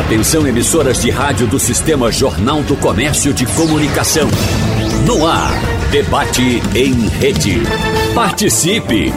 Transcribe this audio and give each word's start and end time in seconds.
Atenção 0.00 0.46
emissoras 0.46 1.02
de 1.02 1.10
rádio 1.10 1.46
do 1.46 1.58
Sistema 1.58 2.10
Jornal 2.10 2.62
do 2.62 2.74
Comércio 2.74 3.34
de 3.34 3.44
Comunicação. 3.44 4.30
No 5.06 5.26
ar, 5.26 5.52
debate 5.90 6.62
em 6.74 6.94
rede. 7.18 7.60
Participe! 8.14 9.12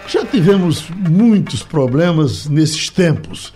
Já 0.08 0.24
tivemos 0.24 0.88
muitos 0.90 1.64
problemas 1.64 2.46
nesses 2.46 2.88
tempos. 2.88 3.52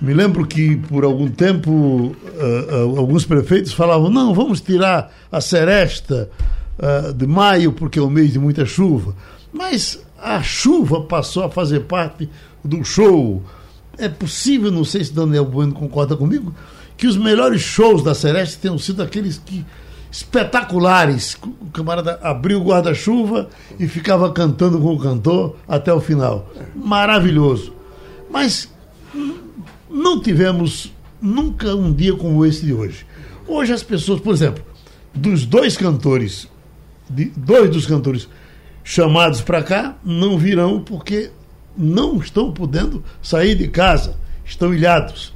Me 0.00 0.12
lembro 0.12 0.44
que 0.44 0.76
por 0.76 1.04
algum 1.04 1.28
tempo 1.28 1.70
uh, 1.70 2.14
uh, 2.14 2.98
alguns 2.98 3.24
prefeitos 3.24 3.72
falavam: 3.72 4.10
não, 4.10 4.34
vamos 4.34 4.60
tirar 4.60 5.12
a 5.30 5.40
seresta 5.40 6.28
uh, 6.78 7.12
de 7.12 7.26
maio 7.26 7.72
porque 7.72 8.00
é 8.00 8.02
o 8.02 8.10
mês 8.10 8.32
de 8.32 8.38
muita 8.38 8.66
chuva. 8.66 9.14
Mas 9.52 10.04
a 10.18 10.42
chuva 10.42 11.02
passou 11.02 11.44
a 11.44 11.50
fazer 11.50 11.80
parte 11.80 12.28
do 12.64 12.84
show. 12.84 13.42
É 13.96 14.08
possível, 14.08 14.72
não 14.72 14.84
sei 14.84 15.04
se 15.04 15.12
Daniel 15.12 15.44
Bueno 15.44 15.72
concorda 15.72 16.16
comigo, 16.16 16.52
que 16.96 17.06
os 17.06 17.16
melhores 17.16 17.62
shows 17.62 18.02
da 18.02 18.14
Sereste 18.14 18.58
tenham 18.58 18.78
sido 18.78 19.02
aqueles 19.02 19.38
que 19.38 19.64
espetaculares. 20.16 21.36
O 21.42 21.66
camarada 21.66 22.18
abriu 22.22 22.60
o 22.60 22.64
guarda-chuva 22.64 23.50
e 23.78 23.86
ficava 23.86 24.32
cantando 24.32 24.80
com 24.80 24.94
o 24.94 24.98
cantor 24.98 25.56
até 25.68 25.92
o 25.92 26.00
final. 26.00 26.50
Maravilhoso. 26.74 27.74
Mas 28.30 28.72
não 29.90 30.20
tivemos 30.20 30.90
nunca 31.20 31.74
um 31.74 31.92
dia 31.92 32.16
como 32.16 32.46
esse 32.46 32.64
de 32.64 32.72
hoje. 32.72 33.06
Hoje 33.46 33.74
as 33.74 33.82
pessoas, 33.82 34.18
por 34.20 34.32
exemplo, 34.32 34.64
dos 35.14 35.44
dois 35.44 35.76
cantores, 35.76 36.48
de, 37.10 37.26
dois 37.36 37.70
dos 37.70 37.84
cantores 37.84 38.26
chamados 38.82 39.42
para 39.42 39.62
cá, 39.62 39.96
não 40.02 40.38
virão 40.38 40.80
porque 40.80 41.30
não 41.76 42.16
estão 42.16 42.52
podendo 42.52 43.04
sair 43.20 43.54
de 43.54 43.68
casa, 43.68 44.16
estão 44.46 44.72
ilhados. 44.72 45.35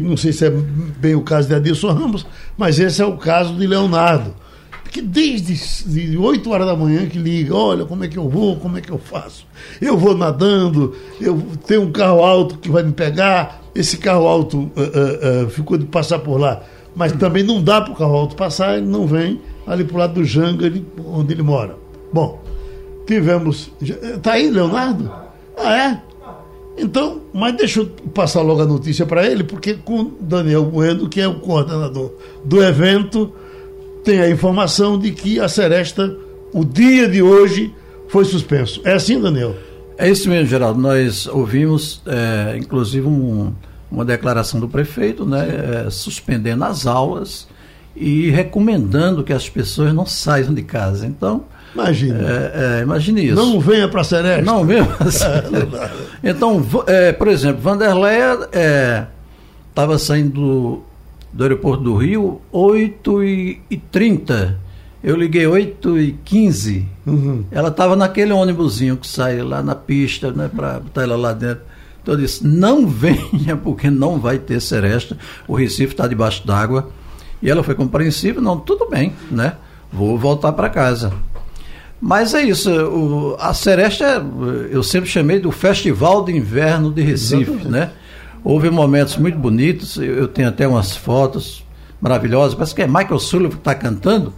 Não 0.00 0.16
sei 0.16 0.32
se 0.32 0.46
é 0.46 0.50
bem 0.50 1.14
o 1.14 1.22
caso 1.22 1.48
de 1.48 1.54
Adilson 1.54 1.92
Ramos, 1.92 2.26
mas 2.56 2.78
esse 2.78 3.02
é 3.02 3.06
o 3.06 3.16
caso 3.16 3.54
de 3.54 3.66
Leonardo. 3.66 4.34
Que 4.90 5.00
desde 5.00 5.54
de 5.86 6.18
8 6.18 6.50
horas 6.50 6.66
da 6.66 6.76
manhã 6.76 7.06
que 7.06 7.18
liga, 7.18 7.54
olha 7.54 7.86
como 7.86 8.04
é 8.04 8.08
que 8.08 8.18
eu 8.18 8.28
vou, 8.28 8.56
como 8.56 8.76
é 8.76 8.80
que 8.80 8.90
eu 8.90 8.98
faço. 8.98 9.46
Eu 9.80 9.96
vou 9.96 10.14
nadando, 10.14 10.94
eu 11.18 11.42
tenho 11.66 11.82
um 11.82 11.92
carro 11.92 12.22
alto 12.22 12.58
que 12.58 12.70
vai 12.70 12.82
me 12.82 12.92
pegar, 12.92 13.62
esse 13.74 13.96
carro 13.96 14.26
alto 14.26 14.58
uh, 14.58 14.64
uh, 14.64 15.46
uh, 15.46 15.50
ficou 15.50 15.78
de 15.78 15.86
passar 15.86 16.18
por 16.18 16.38
lá. 16.38 16.62
Mas 16.94 17.12
também 17.12 17.42
não 17.42 17.62
dá 17.62 17.80
para 17.80 17.92
o 17.92 17.96
carro 17.96 18.14
alto 18.14 18.36
passar, 18.36 18.76
ele 18.76 18.86
não 18.86 19.06
vem 19.06 19.40
ali 19.66 19.82
para 19.82 19.94
o 19.94 19.98
lado 19.98 20.14
do 20.14 20.24
Janga, 20.24 20.70
onde 21.06 21.32
ele 21.32 21.42
mora. 21.42 21.74
Bom, 22.12 22.42
tivemos. 23.06 23.70
Está 23.80 24.32
aí, 24.32 24.50
Leonardo? 24.50 25.10
Ah, 25.56 25.74
é? 25.74 26.11
Então, 26.76 27.22
mas 27.32 27.56
deixa 27.56 27.80
eu 27.80 27.86
passar 28.14 28.42
logo 28.42 28.62
a 28.62 28.66
notícia 28.66 29.04
para 29.04 29.26
ele, 29.26 29.44
porque 29.44 29.74
com 29.74 30.12
Daniel 30.20 30.64
Bueno, 30.64 31.08
que 31.08 31.20
é 31.20 31.28
o 31.28 31.40
coordenador 31.40 32.12
do 32.44 32.62
evento, 32.62 33.32
tem 34.02 34.20
a 34.20 34.30
informação 34.30 34.98
de 34.98 35.12
que 35.12 35.38
a 35.38 35.48
Seresta, 35.48 36.16
o 36.52 36.64
dia 36.64 37.08
de 37.08 37.22
hoje, 37.22 37.74
foi 38.08 38.24
suspenso. 38.24 38.80
É 38.84 38.94
assim, 38.94 39.20
Daniel? 39.20 39.54
É 39.96 40.10
isso 40.10 40.28
mesmo, 40.28 40.46
Geraldo. 40.46 40.80
Nós 40.80 41.26
ouvimos, 41.26 42.02
é, 42.06 42.56
inclusive, 42.56 43.06
um, 43.06 43.52
uma 43.90 44.04
declaração 44.04 44.58
do 44.58 44.68
prefeito, 44.68 45.24
né, 45.24 45.84
é, 45.86 45.90
suspendendo 45.90 46.64
as 46.64 46.86
aulas 46.86 47.46
e 47.94 48.30
recomendando 48.30 49.22
que 49.22 49.32
as 49.32 49.48
pessoas 49.48 49.94
não 49.94 50.06
saiam 50.06 50.52
de 50.52 50.62
casa. 50.62 51.06
Então, 51.06 51.44
Imagina. 51.74 52.18
É, 52.20 52.78
é, 52.78 52.82
imagine 52.82 53.26
isso. 53.26 53.36
Não 53.36 53.58
venha 53.58 53.88
para 53.88 54.04
Seresta. 54.04 54.42
Não 54.42 54.64
venha 54.64 54.84
para 54.84 55.06
então, 56.22 56.64
é, 56.86 57.12
por 57.12 57.28
exemplo, 57.28 57.62
Vanderleia 57.62 58.38
estava 59.68 59.98
saindo 59.98 60.32
do, 60.32 60.82
do, 61.32 61.42
aeroporto 61.42 61.82
do 61.82 61.96
Rio 61.96 62.40
8 62.52 63.24
e, 63.24 63.60
e 63.70 63.76
30 63.78 64.58
Eu 65.02 65.16
liguei 65.16 65.46
8 65.46 65.98
e 65.98 66.12
15 66.24 66.86
uhum. 67.06 67.44
Ela 67.50 67.68
estava 67.68 67.96
naquele 67.96 68.32
ônibusinho 68.32 68.96
que 68.96 69.06
sai 69.06 69.40
lá 69.40 69.62
na 69.62 69.74
pista, 69.74 70.30
né, 70.30 70.50
para 70.54 70.80
botar 70.80 71.02
ela 71.02 71.16
lá 71.16 71.32
dentro. 71.32 71.64
Então 72.02 72.14
eu 72.14 72.20
disse, 72.20 72.46
não 72.46 72.86
venha, 72.86 73.56
porque 73.62 73.88
não 73.88 74.18
vai 74.18 74.38
ter 74.38 74.60
seresta. 74.60 75.16
O 75.46 75.54
Recife 75.54 75.94
está 75.94 76.06
debaixo 76.06 76.46
d'água. 76.46 76.90
E 77.40 77.50
ela 77.50 77.62
foi 77.62 77.74
compreensiva, 77.74 78.40
não, 78.40 78.58
tudo 78.58 78.88
bem, 78.88 79.12
né? 79.30 79.54
Vou 79.92 80.16
voltar 80.16 80.52
para 80.52 80.70
casa. 80.70 81.12
Mas 82.04 82.34
é 82.34 82.42
isso, 82.42 82.68
o, 82.68 83.36
a 83.38 83.54
Seresta 83.54 84.26
eu 84.72 84.82
sempre 84.82 85.08
chamei 85.08 85.38
do 85.38 85.52
Festival 85.52 86.24
de 86.24 86.36
Inverno 86.36 86.90
de 86.90 87.00
Recife, 87.00 87.42
Exatamente. 87.42 87.68
né? 87.68 87.92
Houve 88.42 88.68
momentos 88.70 89.16
muito 89.16 89.38
bonitos, 89.38 89.98
eu 89.98 90.26
tenho 90.26 90.48
até 90.48 90.66
umas 90.66 90.96
fotos 90.96 91.64
maravilhosas, 92.00 92.56
parece 92.56 92.74
que 92.74 92.82
é 92.82 92.88
Michael 92.88 93.20
Sullivan 93.20 93.50
que 93.50 93.58
está 93.58 93.72
cantando, 93.72 94.34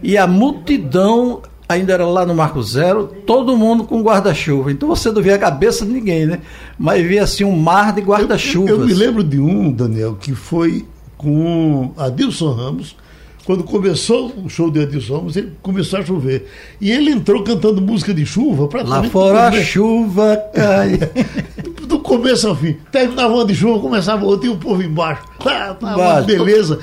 e 0.00 0.16
a 0.16 0.24
multidão 0.24 1.42
ainda 1.68 1.94
era 1.94 2.06
lá 2.06 2.24
no 2.24 2.32
Marco 2.32 2.62
Zero, 2.62 3.08
todo 3.26 3.56
mundo 3.56 3.82
com 3.82 4.00
guarda-chuva. 4.02 4.70
Então 4.70 4.88
você 4.88 5.10
não 5.10 5.20
via 5.20 5.34
a 5.34 5.38
cabeça 5.38 5.84
de 5.84 5.90
ninguém, 5.90 6.26
né? 6.26 6.38
Mas 6.78 7.04
via 7.04 7.24
assim 7.24 7.42
um 7.42 7.56
mar 7.56 7.92
de 7.92 8.02
guarda-chuvas. 8.02 8.70
Eu, 8.70 8.76
eu, 8.76 8.82
eu, 8.82 8.86
me 8.86 8.94
lembro 8.94 9.24
de 9.24 9.40
um, 9.40 9.72
Daniel, 9.72 10.14
que 10.14 10.32
foi 10.32 10.86
com 11.16 11.92
Adilson 11.96 12.52
Ramos, 12.52 12.94
quando 13.44 13.64
começou 13.64 14.32
o 14.44 14.48
show 14.48 14.70
de 14.70 14.80
Edson 14.80 15.16
Ramos, 15.16 15.36
ele 15.36 15.52
começou 15.62 15.98
a 15.98 16.04
chover. 16.04 16.46
E 16.80 16.90
ele 16.90 17.10
entrou 17.10 17.42
cantando 17.42 17.80
música 17.80 18.12
de 18.12 18.26
chuva. 18.26 18.68
Lá 18.84 19.02
fora 19.04 19.48
a 19.48 19.52
chuva 19.62 20.36
cai. 20.54 20.98
do, 21.86 21.98
começo 22.00 22.48
ao 22.48 22.54
fim. 22.54 22.76
Terminava 22.92 23.34
uma 23.34 23.44
de 23.44 23.54
chuva, 23.54 23.80
começava 23.80 24.24
outra 24.24 24.46
e 24.46 24.50
o 24.50 24.56
povo 24.56 24.82
embaixo. 24.82 25.22
Ah, 25.40 25.74
tá, 25.74 25.96
uma 25.96 26.20
beleza. 26.22 26.78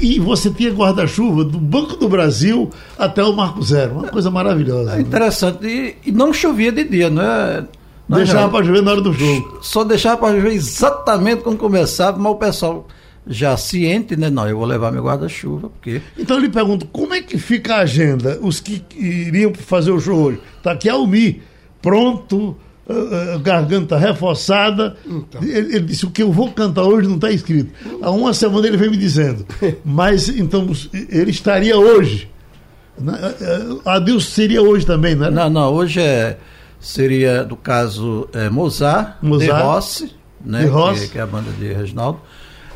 E 0.00 0.18
você 0.18 0.50
tinha 0.50 0.70
guarda-chuva 0.70 1.44
do 1.44 1.58
Banco 1.58 1.96
do 1.96 2.08
Brasil 2.08 2.70
até 2.98 3.22
o 3.22 3.32
Marco 3.32 3.62
Zero. 3.62 3.94
Uma 3.94 4.08
coisa 4.08 4.30
maravilhosa. 4.30 4.92
É 4.92 4.96
né? 4.96 5.00
interessante. 5.02 5.62
Né? 5.62 5.70
E, 5.70 5.96
e, 6.06 6.12
não 6.12 6.32
chovia 6.32 6.70
de 6.70 6.84
dia, 6.84 7.10
não 7.10 7.22
é? 7.22 7.64
Não 8.08 8.18
é 8.18 8.24
deixava 8.24 8.50
para 8.50 8.64
chover 8.64 8.82
na 8.82 8.92
hora 8.92 9.00
do 9.00 9.12
jogo. 9.12 9.58
Só 9.60 9.84
deixava 9.84 10.16
para 10.16 10.36
chover 10.36 10.52
exatamente 10.52 11.42
quando 11.42 11.58
começava, 11.58 12.18
mas 12.18 12.32
o 12.32 12.36
pessoal 12.36 12.86
já 13.28 13.56
ciente, 13.56 14.16
né? 14.16 14.30
Não, 14.30 14.48
eu 14.48 14.56
vou 14.56 14.66
levar 14.66 14.90
meu 14.90 15.04
guarda-chuva, 15.04 15.68
porque. 15.68 16.00
Então 16.18 16.36
eu 16.38 16.42
lhe 16.42 16.48
pergunto, 16.48 16.86
como 16.86 17.14
é 17.14 17.20
que 17.20 17.38
fica 17.38 17.76
a 17.76 17.80
agenda? 17.80 18.38
Os 18.40 18.58
que 18.58 18.82
iriam 18.96 19.52
fazer 19.54 19.90
o 19.90 20.00
show 20.00 20.18
hoje? 20.18 20.40
Está 20.56 20.72
aqui 20.72 20.88
Almi, 20.88 21.42
pronto, 21.82 22.56
uh, 22.88 23.36
uh, 23.36 23.38
garganta 23.38 23.98
reforçada. 23.98 24.96
Então. 25.06 25.42
Ele, 25.42 25.76
ele, 25.76 25.80
disse: 25.80 26.06
o 26.06 26.10
que 26.10 26.22
eu 26.22 26.32
vou 26.32 26.50
cantar 26.50 26.84
hoje 26.84 27.06
não 27.06 27.16
está 27.16 27.30
escrito. 27.30 27.70
Há 28.00 28.10
uma 28.10 28.32
semana 28.32 28.66
ele 28.66 28.76
vem 28.76 28.90
me 28.90 28.96
dizendo. 28.96 29.44
Mas 29.84 30.28
então 30.28 30.70
ele 31.10 31.30
estaria 31.30 31.76
hoje. 31.76 32.30
Né? 32.98 33.14
Deus 34.04 34.26
seria 34.26 34.62
hoje 34.62 34.84
também, 34.84 35.14
né? 35.14 35.30
Não, 35.30 35.48
não, 35.48 35.72
hoje 35.72 36.00
é, 36.00 36.36
seria, 36.80 37.44
do 37.44 37.54
caso, 37.54 38.28
é, 38.32 38.50
Mozart, 38.50 39.22
Mozart, 39.22 39.56
de 39.56 39.62
Rossi, 39.62 40.14
né? 40.44 40.60
De 40.62 40.66
Rossi. 40.66 41.06
Que, 41.06 41.12
que 41.12 41.18
é 41.18 41.20
a 41.20 41.26
banda 41.26 41.52
de 41.52 41.72
Reginaldo 41.72 42.20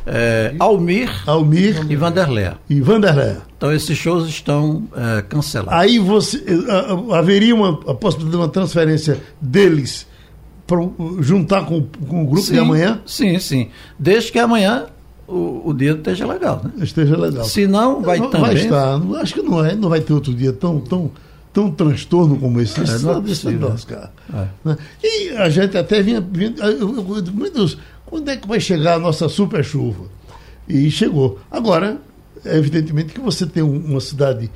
é, 0.07 0.55
Almir, 0.59 1.11
Almir 1.27 1.87
e 1.89 1.97
Vanderlé. 1.97 2.55
E 2.69 2.81
Vanderlé. 2.81 3.39
Então 3.57 3.73
esses 3.73 3.97
shows 3.97 4.29
estão 4.29 4.89
é, 4.97 5.23
cancelados. 5.23 5.81
Aí 5.81 5.99
você 5.99 6.39
uh, 6.39 7.15
haveria 7.15 7.55
uma 7.55 7.81
a 7.87 7.95
possibilidade 7.95 8.31
de 8.31 8.37
uma 8.37 8.49
transferência 8.49 9.21
deles 9.41 10.07
para 10.67 10.79
juntar 11.21 11.65
com, 11.67 11.83
com 12.09 12.25
o 12.25 12.27
grupo 12.27 12.47
sim, 12.47 12.55
de 12.55 12.59
amanhã? 12.59 13.01
Sim, 13.07 13.39
sim. 13.39 13.69
Desde 13.99 14.33
que 14.33 14.39
amanhã 14.39 14.87
o, 15.29 15.71
o 15.71 15.75
dia 15.75 15.93
esteja 15.93 16.27
legal, 16.27 16.61
né? 16.65 16.73
Esteja 16.79 17.17
legal. 17.17 17.45
Se 17.45 17.67
não, 17.67 18.03
vai 18.03 18.19
também. 18.19 18.41
Vai 18.41 18.55
estar. 18.55 19.01
Acho 19.21 19.35
que 19.35 19.43
não 19.43 19.65
é, 19.65 19.75
não 19.75 19.89
vai 19.89 20.01
ter 20.01 20.13
outro 20.13 20.35
dia 20.35 20.53
tão 20.53 20.81
tão 20.81 21.11
tão 21.53 21.71
transtorno 21.71 22.37
como 22.39 22.61
esse. 22.61 22.81
É, 22.81 22.99
não 22.99 23.19
é 23.19 23.21
possível. 23.21 23.75
cara. 23.87 24.13
É. 24.33 24.47
Né? 24.65 24.77
E 25.03 25.31
a 25.31 25.49
gente 25.49 25.77
até 25.77 26.03
vinha, 26.03 26.21
vinha 26.21 26.53
meu 27.35 27.53
Deus, 27.53 27.79
quando 28.13 28.29
é 28.29 28.37
que 28.37 28.47
vai 28.47 28.61
chegar 28.61 28.97
a 28.97 28.99
nossa 28.99 29.27
super 29.27 29.65
chuva? 29.65 30.05
E 30.69 30.91
chegou. 30.91 31.39
Agora, 31.51 31.97
é 32.45 32.59
evidentemente 32.59 33.15
que 33.15 33.21
você 33.21 33.47
tem 33.47 33.63
uma 33.63 34.03
cidade 34.03 34.51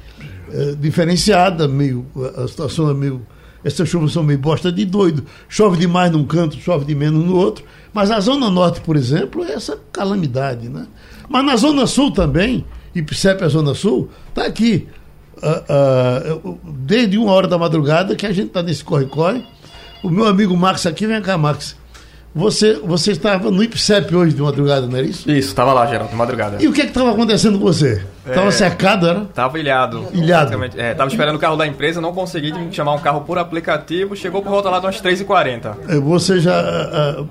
é, 0.53 0.75
diferenciada, 0.75 1.67
meio, 1.67 2.05
a 2.37 2.47
situação 2.47 2.91
é 2.91 2.93
meio. 2.93 3.26
Essas 3.64 3.88
chuvas 3.88 4.12
são 4.12 4.23
meio 4.23 4.38
bosta 4.38 4.70
de 4.70 4.85
doido. 4.85 5.25
Chove 5.49 5.79
demais 5.79 6.12
num 6.12 6.26
canto, 6.26 6.58
chove 6.58 6.85
de 6.85 6.94
menos 6.94 7.25
no 7.25 7.35
outro. 7.35 7.64
Mas 7.94 8.11
a 8.11 8.20
Zona 8.20 8.50
Norte, 8.50 8.82
por 8.82 8.94
exemplo, 8.94 9.43
é 9.43 9.53
essa 9.53 9.81
calamidade. 9.91 10.69
Né? 10.69 10.87
Mas 11.26 11.47
na 11.47 11.56
Zona 11.56 11.87
Sul 11.87 12.11
também, 12.11 12.62
e 12.94 13.00
percebe 13.00 13.43
a 13.43 13.49
Zona 13.49 13.73
Sul, 13.73 14.11
está 14.29 14.44
aqui. 14.44 14.87
Uh, 15.38 16.50
uh, 16.50 16.59
desde 16.85 17.17
uma 17.17 17.32
hora 17.32 17.49
da 17.49 17.56
madrugada 17.56 18.14
que 18.14 18.26
a 18.26 18.32
gente 18.32 18.47
está 18.47 18.62
nesse 18.62 18.82
corre-corre 18.82 19.44
O 20.02 20.09
meu 20.09 20.25
amigo 20.25 20.56
Max 20.56 20.87
aqui, 20.87 21.06
vem 21.06 21.20
cá, 21.23 21.37
Max. 21.38 21.76
Você, 22.37 22.75
você 22.85 23.12
estava 23.12 23.50
no 23.50 23.62
IPSEP 23.62 24.15
hoje 24.15 24.35
de 24.35 24.43
madrugada, 24.43 24.87
não 24.87 24.94
era 24.99 25.06
isso? 25.06 25.23
Isso, 25.31 25.49
estava 25.49 25.73
lá, 25.73 25.87
Geraldo, 25.87 26.11
de 26.11 26.17
madrugada. 26.17 26.62
E 26.62 26.69
o 26.69 26.73
que 26.73 26.83
é 26.83 26.85
que 26.85 26.91
estava 26.91 27.11
acontecendo 27.12 27.59
com 27.59 27.65
você? 27.65 28.05
Estava 28.27 28.49
É. 28.49 28.50
secado, 28.50 29.06
era? 29.09 29.21
Tava 29.33 29.59
ilhado. 29.59 30.05
Ilhado. 30.12 30.53
É, 30.77 30.93
tava 30.93 31.09
esperando 31.09 31.37
o 31.37 31.38
carro 31.38 31.56
da 31.56 31.67
empresa, 31.67 31.99
não 31.99 32.12
consegui 32.12 32.53
chamar 32.73 32.93
um 32.93 32.99
carro 32.99 33.23
por 33.23 33.38
aplicativo, 33.38 34.15
chegou 34.15 34.43
por 34.43 34.50
volta 34.50 34.69
lá 34.69 34.79
de 34.81 34.85
umas 34.85 35.00
3h40. 35.00 35.77
É, 35.88 35.99
Você 35.99 36.38
já. 36.38 37.25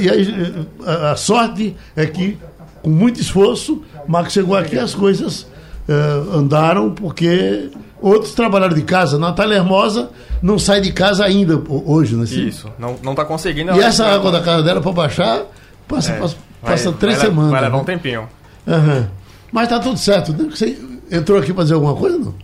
e 0.00 0.10
aí, 0.10 0.66
ah, 0.84 1.12
a, 1.12 1.16
sorte 1.16 1.76
é 1.94 2.04
que, 2.06 2.36
com 2.82 2.90
muito 2.90 3.20
esforço, 3.20 3.84
Max 4.08 4.32
chegou 4.32 4.56
aqui 4.56 4.76
as 4.76 4.92
coisas 4.92 5.46
ah, 5.88 6.36
andaram, 6.36 6.90
porque 6.90 7.70
outros 8.00 8.32
trabalharam 8.34 8.74
de 8.74 8.82
casa. 8.82 9.18
Natália 9.18 9.56
Hermosa 9.56 10.10
não 10.42 10.58
sai 10.58 10.80
de 10.80 10.92
casa 10.92 11.24
ainda 11.24 11.56
ho- 11.56 11.82
hoje, 11.86 12.14
né? 12.16 12.26
Sim? 12.26 12.46
Isso, 12.46 12.68
não, 12.78 12.96
não 13.02 13.14
tá 13.14 13.24
conseguindo. 13.24 13.72
E 13.74 13.80
essa 13.80 14.06
água 14.06 14.30
da 14.30 14.40
casa 14.40 14.62
dela 14.62 14.80
para 14.80 14.92
baixar, 14.92 15.42
passa, 15.88 16.12
É, 16.12 16.18
passa, 16.18 16.36
vai- 16.62 16.72
passa 16.72 16.92
três 16.92 17.16
vai, 17.18 17.26
semanas. 17.26 17.50
Vai 17.50 17.60
levar 17.62 17.76
né? 17.76 17.82
um 17.82 17.84
tempinho. 17.86 18.28
Aham. 18.66 19.08
Mas 19.50 19.68
tá 19.68 19.78
tudo 19.80 19.96
certo. 19.98 20.32
né? 20.32 20.48
Você 20.54 20.78
entrou 21.10 21.38
aqui 21.38 21.52
para 21.52 21.62
fazer 21.62 21.74
alguma 21.74 21.94
coisa, 21.94 22.18
não? 22.18 22.34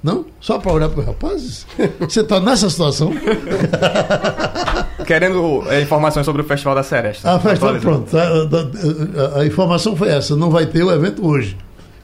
Não? 0.00 0.24
Só 0.40 0.58
para 0.58 0.72
olhar 0.72 0.88
para 0.88 1.00
os 1.00 1.06
rapazes? 1.06 1.66
Você 2.00 2.22
tá 2.22 2.38
nessa 2.40 2.68
situação? 2.70 3.12
Querendo 5.06 5.62
é, 5.68 5.80
informações 5.82 6.24
sobre 6.26 6.42
o 6.42 6.44
Festival 6.44 6.74
da 6.74 6.82
Seresta. 6.82 7.32
A 7.32 7.38
festa, 7.40 7.66
Atualizando. 7.66 8.06
pronto. 8.06 8.16
A, 8.16 8.22
a- 8.22 9.38
a- 9.38 9.40
a 9.40 9.46
informação 9.46 9.96
foi 9.96 10.08
essa. 10.08 10.36
Não 10.36 10.50
vai 10.50 10.66
ter 10.66 10.82
o 10.82 10.90
evento 10.92 11.26
hoje. 11.26 11.56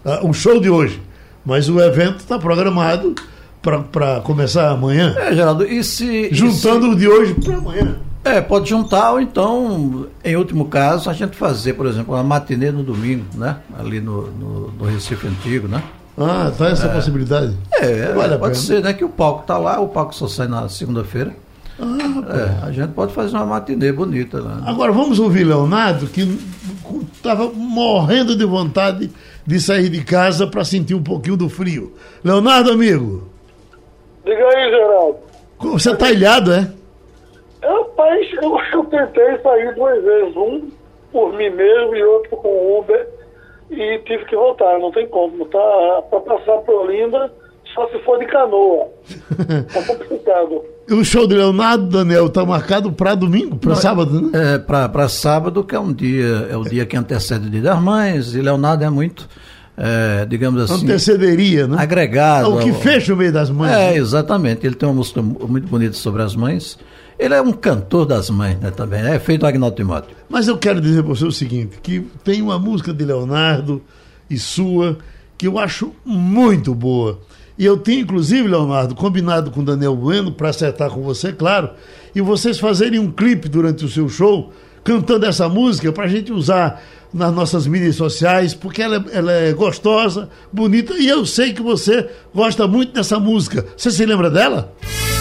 Ah, 0.04 0.20
O 0.22 0.32
show 0.32 0.60
de 0.60 0.68
hoje. 0.70 1.00
Mas 1.44 1.68
o 1.68 1.78
evento 1.80 2.18
está 2.18 2.38
programado 2.38 3.14
para 3.62 4.20
começar 4.20 4.70
amanhã. 4.70 5.14
É, 5.16 5.34
Geraldo, 5.34 5.64
e 5.66 5.82
se. 5.84 6.28
e 6.30 6.34
Juntando 6.34 6.90
o 6.90 6.96
de 6.96 7.06
hoje 7.08 7.34
para 7.34 7.56
amanhã. 7.56 7.96
se- 8.24 8.30
é, 8.30 8.40
pode 8.40 8.70
juntar, 8.70 9.12
ou 9.12 9.20
então, 9.20 10.06
em 10.24 10.34
último 10.36 10.64
caso, 10.66 11.10
a 11.10 11.12
gente 11.12 11.36
fazer, 11.36 11.74
por 11.74 11.84
exemplo, 11.86 12.14
uma 12.14 12.22
matinê 12.22 12.70
no 12.70 12.82
domingo, 12.82 13.24
né? 13.34 13.56
Ali 13.78 14.00
no, 14.00 14.30
no, 14.30 14.70
no 14.70 14.84
Recife 14.86 15.26
Antigo, 15.26 15.68
né? 15.68 15.82
Ah, 16.16 16.50
tá 16.56 16.68
essa 16.68 16.88
possibilidade. 16.88 17.54
É, 17.74 18.12
Vale 18.12 18.38
pode 18.38 18.56
ser, 18.56 18.82
né? 18.82 18.94
Que 18.94 19.04
o 19.04 19.08
palco 19.10 19.44
tá 19.46 19.58
lá, 19.58 19.78
o 19.80 19.88
palco 19.88 20.14
só 20.14 20.26
sai 20.28 20.46
na 20.48 20.66
segunda-feira. 20.70 21.34
é, 21.78 22.66
a 22.66 22.70
gente 22.72 22.92
pode 22.92 23.12
fazer 23.12 23.36
uma 23.36 23.44
matinê 23.44 23.92
bonita, 23.92 24.40
né? 24.40 24.62
Agora 24.64 24.92
vamos 24.92 25.18
ouvir 25.18 25.44
Leonardo, 25.44 26.06
que 26.06 26.38
estava 27.12 27.50
morrendo 27.52 28.36
de 28.36 28.44
vontade 28.44 29.10
de 29.46 29.60
sair 29.60 29.88
de 29.88 30.04
casa 30.04 30.46
para 30.46 30.64
sentir 30.64 30.94
um 30.94 31.02
pouquinho 31.02 31.36
do 31.36 31.48
frio. 31.48 31.94
Leonardo, 32.22 32.70
amigo, 32.72 33.28
Diga 34.24 34.48
aí, 34.48 34.70
Geraldo. 34.70 35.18
você 35.60 35.90
está 35.90 36.10
ilhado, 36.10 36.52
é? 36.52 36.72
Rapaz, 37.62 38.32
eu, 38.42 38.58
eu 38.72 38.84
tentei 38.84 39.38
sair 39.42 39.74
duas 39.74 40.02
vezes, 40.02 40.36
um 40.36 40.70
por 41.12 41.32
mim 41.34 41.50
mesmo 41.50 41.94
e 41.94 42.02
outro 42.02 42.36
com 42.36 42.78
Uber, 42.78 43.08
e 43.70 43.98
tive 44.00 44.24
que 44.24 44.34
voltar, 44.34 44.78
não 44.78 44.90
tem 44.90 45.06
como. 45.08 45.44
Tá, 45.46 46.02
para 46.10 46.20
passar 46.20 46.58
por 46.58 46.74
Olinda, 46.74 47.32
só 47.74 47.86
se 47.88 47.98
for 48.00 48.18
de 48.18 48.26
canoa. 48.26 48.88
Tá 49.72 49.82
complicado. 49.86 50.64
O 50.90 51.02
show 51.02 51.26
de 51.26 51.34
Leonardo, 51.34 51.86
Daniel, 51.86 52.26
está 52.26 52.44
marcado 52.44 52.92
para 52.92 53.14
domingo, 53.14 53.56
para 53.56 53.74
sábado, 53.74 54.20
né? 54.20 54.54
É, 54.54 54.58
para 54.58 55.08
sábado, 55.08 55.64
que 55.64 55.74
é 55.74 55.80
um 55.80 55.92
dia, 55.92 56.48
é 56.50 56.56
o 56.56 56.62
dia 56.64 56.84
que 56.84 56.96
antecede 56.96 57.46
o 57.46 57.50
Dia 57.50 57.62
das 57.62 57.80
Mães, 57.80 58.34
e 58.34 58.40
Leonardo 58.42 58.84
é 58.84 58.90
muito, 58.90 59.26
é, 59.78 60.26
digamos 60.26 60.60
assim, 60.70 60.84
Antecederia, 60.84 61.66
né? 61.66 61.76
agregado. 61.78 62.54
o 62.54 62.58
que 62.60 62.68
ao- 62.68 62.74
fecha 62.76 63.14
o 63.14 63.16
meio 63.16 63.32
das 63.32 63.48
mães. 63.48 63.72
É, 63.72 63.90
né? 63.92 63.96
exatamente. 63.96 64.66
Ele 64.66 64.74
tem 64.74 64.86
uma 64.86 64.94
música 64.96 65.22
mu- 65.22 65.48
muito 65.48 65.66
bonita 65.68 65.94
sobre 65.94 66.22
as 66.22 66.36
mães. 66.36 66.78
Ele 67.18 67.32
é 67.32 67.40
um 67.40 67.52
cantor 67.52 68.04
das 68.04 68.28
mães, 68.28 68.58
né, 68.58 68.70
também. 68.70 69.00
É 69.00 69.18
feito 69.18 69.46
Agnaldo 69.46 69.76
Timóteo. 69.76 70.14
Mas 70.28 70.48
eu 70.48 70.58
quero 70.58 70.80
dizer 70.80 71.02
para 71.02 71.14
você 71.14 71.24
o 71.24 71.32
seguinte, 71.32 71.78
que 71.82 72.00
tem 72.24 72.42
uma 72.42 72.58
música 72.58 72.92
de 72.92 73.04
Leonardo 73.04 73.80
e 74.28 74.36
sua 74.36 74.98
que 75.38 75.46
eu 75.46 75.58
acho 75.58 75.92
muito 76.04 76.74
boa. 76.74 77.20
E 77.58 77.64
eu 77.64 77.76
tenho, 77.76 78.00
inclusive, 78.00 78.48
Leonardo, 78.48 78.94
combinado 78.94 79.50
com 79.50 79.62
Daniel 79.62 79.94
Bueno, 79.94 80.32
para 80.32 80.48
acertar 80.50 80.90
com 80.90 81.02
você, 81.02 81.32
claro, 81.32 81.70
e 82.14 82.20
vocês 82.20 82.58
fazerem 82.58 82.98
um 82.98 83.10
clipe 83.10 83.48
durante 83.48 83.84
o 83.84 83.88
seu 83.88 84.08
show, 84.08 84.52
cantando 84.82 85.24
essa 85.26 85.48
música, 85.48 85.92
para 85.92 86.04
a 86.04 86.08
gente 86.08 86.32
usar 86.32 86.82
nas 87.12 87.32
nossas 87.32 87.64
mídias 87.66 87.94
sociais, 87.94 88.54
porque 88.54 88.82
ela, 88.82 88.96
é- 88.96 89.16
ela 89.18 89.32
é 89.32 89.52
gostosa, 89.52 90.28
bonita, 90.52 90.94
e 90.94 91.06
eu 91.08 91.24
sei 91.24 91.52
que 91.52 91.62
você 91.62 92.08
gosta 92.34 92.66
muito 92.66 92.92
dessa 92.92 93.20
música. 93.20 93.64
Você 93.76 93.90
se 93.92 94.04
lembra 94.04 94.28
dela? 94.28 94.72
Que 94.80 95.13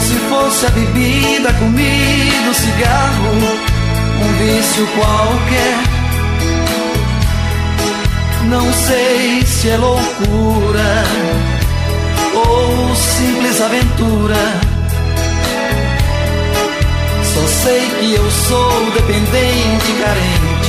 Se 0.00 0.14
fosse 0.28 0.66
a 0.66 0.70
bebida, 0.70 1.50
a 1.50 1.52
comida, 1.54 2.50
o 2.50 2.54
cigarro 2.54 3.32
Um 4.22 4.32
vício 4.38 4.86
qualquer 4.96 5.76
Não 8.44 8.72
sei 8.72 9.42
se 9.46 9.68
é 9.70 9.76
loucura 9.76 11.04
Ou 12.34 12.96
simples 12.96 13.60
aventura 13.60 14.70
só 17.34 17.46
sei 17.46 17.80
que 18.00 18.14
eu 18.14 18.30
sou 18.30 18.90
dependente, 18.90 19.92
carente 20.02 20.60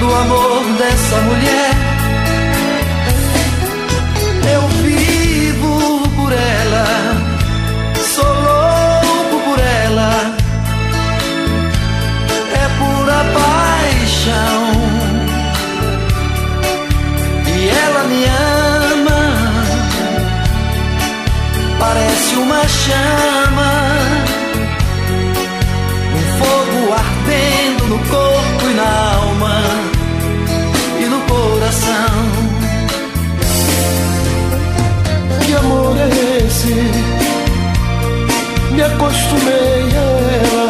do 0.00 0.14
amor 0.14 0.64
dessa 0.78 1.20
mulher. 1.20 1.74
Eu 4.50 4.87
parece 21.78 22.34
uma 22.36 22.66
chama. 22.66 23.72
Um 26.14 26.24
fogo 26.38 26.92
ardendo 26.92 27.86
no 27.86 27.98
corpo 27.98 28.70
e 28.70 28.74
na 28.74 29.14
alma 29.14 29.62
e 31.00 31.04
no 31.06 31.20
coração. 31.20 32.12
Que 35.46 35.54
amor 35.54 35.96
é 35.96 36.46
esse? 36.46 36.74
Me 38.72 38.82
acostumei 38.82 39.82
a 39.94 40.08
ela. 40.44 40.68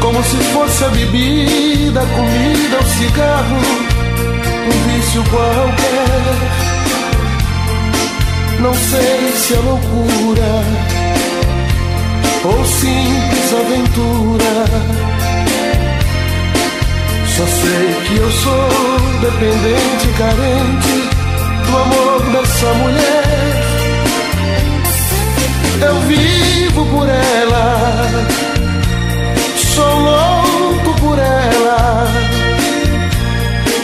Como 0.00 0.22
se 0.24 0.36
fosse 0.52 0.84
a 0.84 0.88
bebida, 0.88 2.00
a 2.02 2.06
comida, 2.06 2.78
o 2.78 2.84
cigarro, 2.84 3.60
um 4.66 4.78
vício 4.88 5.22
qualquer. 5.30 6.59
Não 8.60 8.74
sei 8.74 9.32
se 9.36 9.54
é 9.54 9.56
loucura 9.56 10.62
ou 12.44 12.64
simples 12.66 13.54
aventura. 13.54 14.64
Só 17.36 17.46
sei 17.46 17.94
que 18.06 18.16
eu 18.16 18.30
sou 18.30 18.68
dependente, 19.22 20.08
carente 20.18 21.08
do 21.66 21.76
amor 21.78 22.20
dessa 22.32 22.74
mulher. 22.74 23.24
Eu 25.80 26.00
vivo 26.02 26.84
por 26.86 27.08
ela, 27.08 28.08
sou 29.56 30.00
louco 30.00 31.00
por 31.00 31.18
ela. 31.18 32.06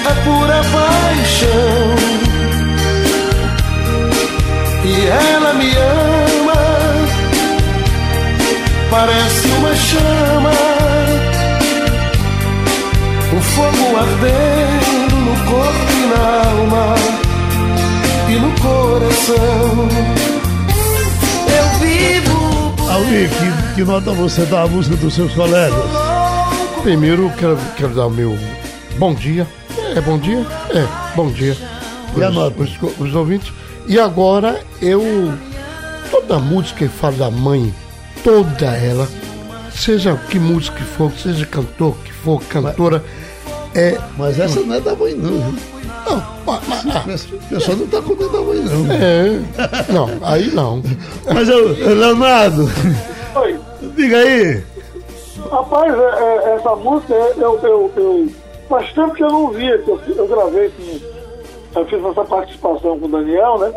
É 0.04 0.14
pura 0.22 0.62
paixão. 0.72 2.25
E 4.86 5.06
ela 5.08 5.52
me 5.54 5.68
ama, 5.76 6.62
parece 8.88 9.48
uma 9.48 9.74
chama. 9.74 10.50
O 13.36 13.40
fogo 13.40 13.96
ardendo 13.96 15.16
no 15.16 15.34
corpo 15.50 15.92
e 15.92 16.06
na 16.06 16.50
alma 16.50 16.94
e 18.28 18.34
no 18.36 18.52
coração. 18.60 19.88
Eu 21.48 21.66
vivo 21.80 22.74
Almir, 22.88 23.28
que, 23.28 23.74
que 23.74 23.84
nota 23.84 24.12
você 24.12 24.44
dá 24.44 24.62
à 24.62 24.66
música 24.68 24.94
dos 24.96 25.14
seus 25.14 25.32
colegas? 25.34 25.84
primeiro 26.84 27.32
quero, 27.36 27.58
quero 27.76 27.92
dar 27.92 28.06
o 28.06 28.10
meu 28.10 28.38
bom 28.98 29.12
dia. 29.12 29.48
É 29.96 30.00
bom 30.00 30.16
dia? 30.16 30.46
É, 30.70 30.86
bom 31.16 31.28
dia. 31.32 31.56
E 32.16 32.22
a 32.22 32.30
nota? 32.30 32.62
Os, 32.62 32.70
os 33.00 33.14
ouvintes. 33.16 33.52
E 33.88 33.98
agora 33.98 34.60
eu. 34.82 35.02
Toda 36.10 36.38
música 36.38 36.78
que 36.80 36.88
fala 36.88 37.16
da 37.16 37.30
mãe, 37.30 37.74
toda 38.22 38.66
ela, 38.66 39.08
seja 39.72 40.14
que 40.30 40.38
música 40.38 40.76
que 40.76 40.84
for, 40.84 41.10
seja 41.12 41.44
cantor 41.46 41.96
que 42.04 42.12
for, 42.12 42.40
cantora, 42.44 43.02
é. 43.74 43.98
Mas 44.16 44.38
essa 44.38 44.60
não 44.60 44.74
é 44.76 44.80
da 44.80 44.94
mãe, 44.94 45.14
não. 45.14 45.28
viu? 45.50 45.60
Não, 46.08 46.22
mas- 46.46 46.84
mas- 47.06 47.24
O 47.24 47.38
pessoal 47.48 47.76
não 47.76 47.86
tá 47.88 48.00
contando 48.02 48.32
da 48.32 48.40
mãe, 48.40 48.58
não. 48.58 48.92
é. 48.92 49.92
Não, 49.92 50.08
aí 50.22 50.50
não. 50.52 50.80
Mas, 51.32 51.48
ô, 51.48 51.58
Leonardo, 51.94 52.70
Oi. 53.34 53.58
diga 53.96 54.16
aí. 54.18 54.62
Rapaz, 55.50 55.92
é- 55.92 56.22
é- 56.22 56.56
essa 56.56 56.76
música, 56.76 57.14
é- 57.14 57.34
eu, 57.36 57.58
eu, 57.62 57.92
eu- 57.96 58.28
faz 58.68 58.92
tempo 58.92 59.12
que 59.14 59.24
eu 59.24 59.28
não 59.28 59.50
via, 59.50 59.76
que 59.78 59.90
eu, 59.90 60.00
eu 60.16 60.28
gravei 60.28 60.70
com. 60.70 61.15
Eu 61.76 61.84
fiz 61.84 62.02
essa 62.02 62.24
participação 62.24 62.98
com 62.98 63.04
o 63.04 63.08
Daniel, 63.08 63.58
né? 63.58 63.74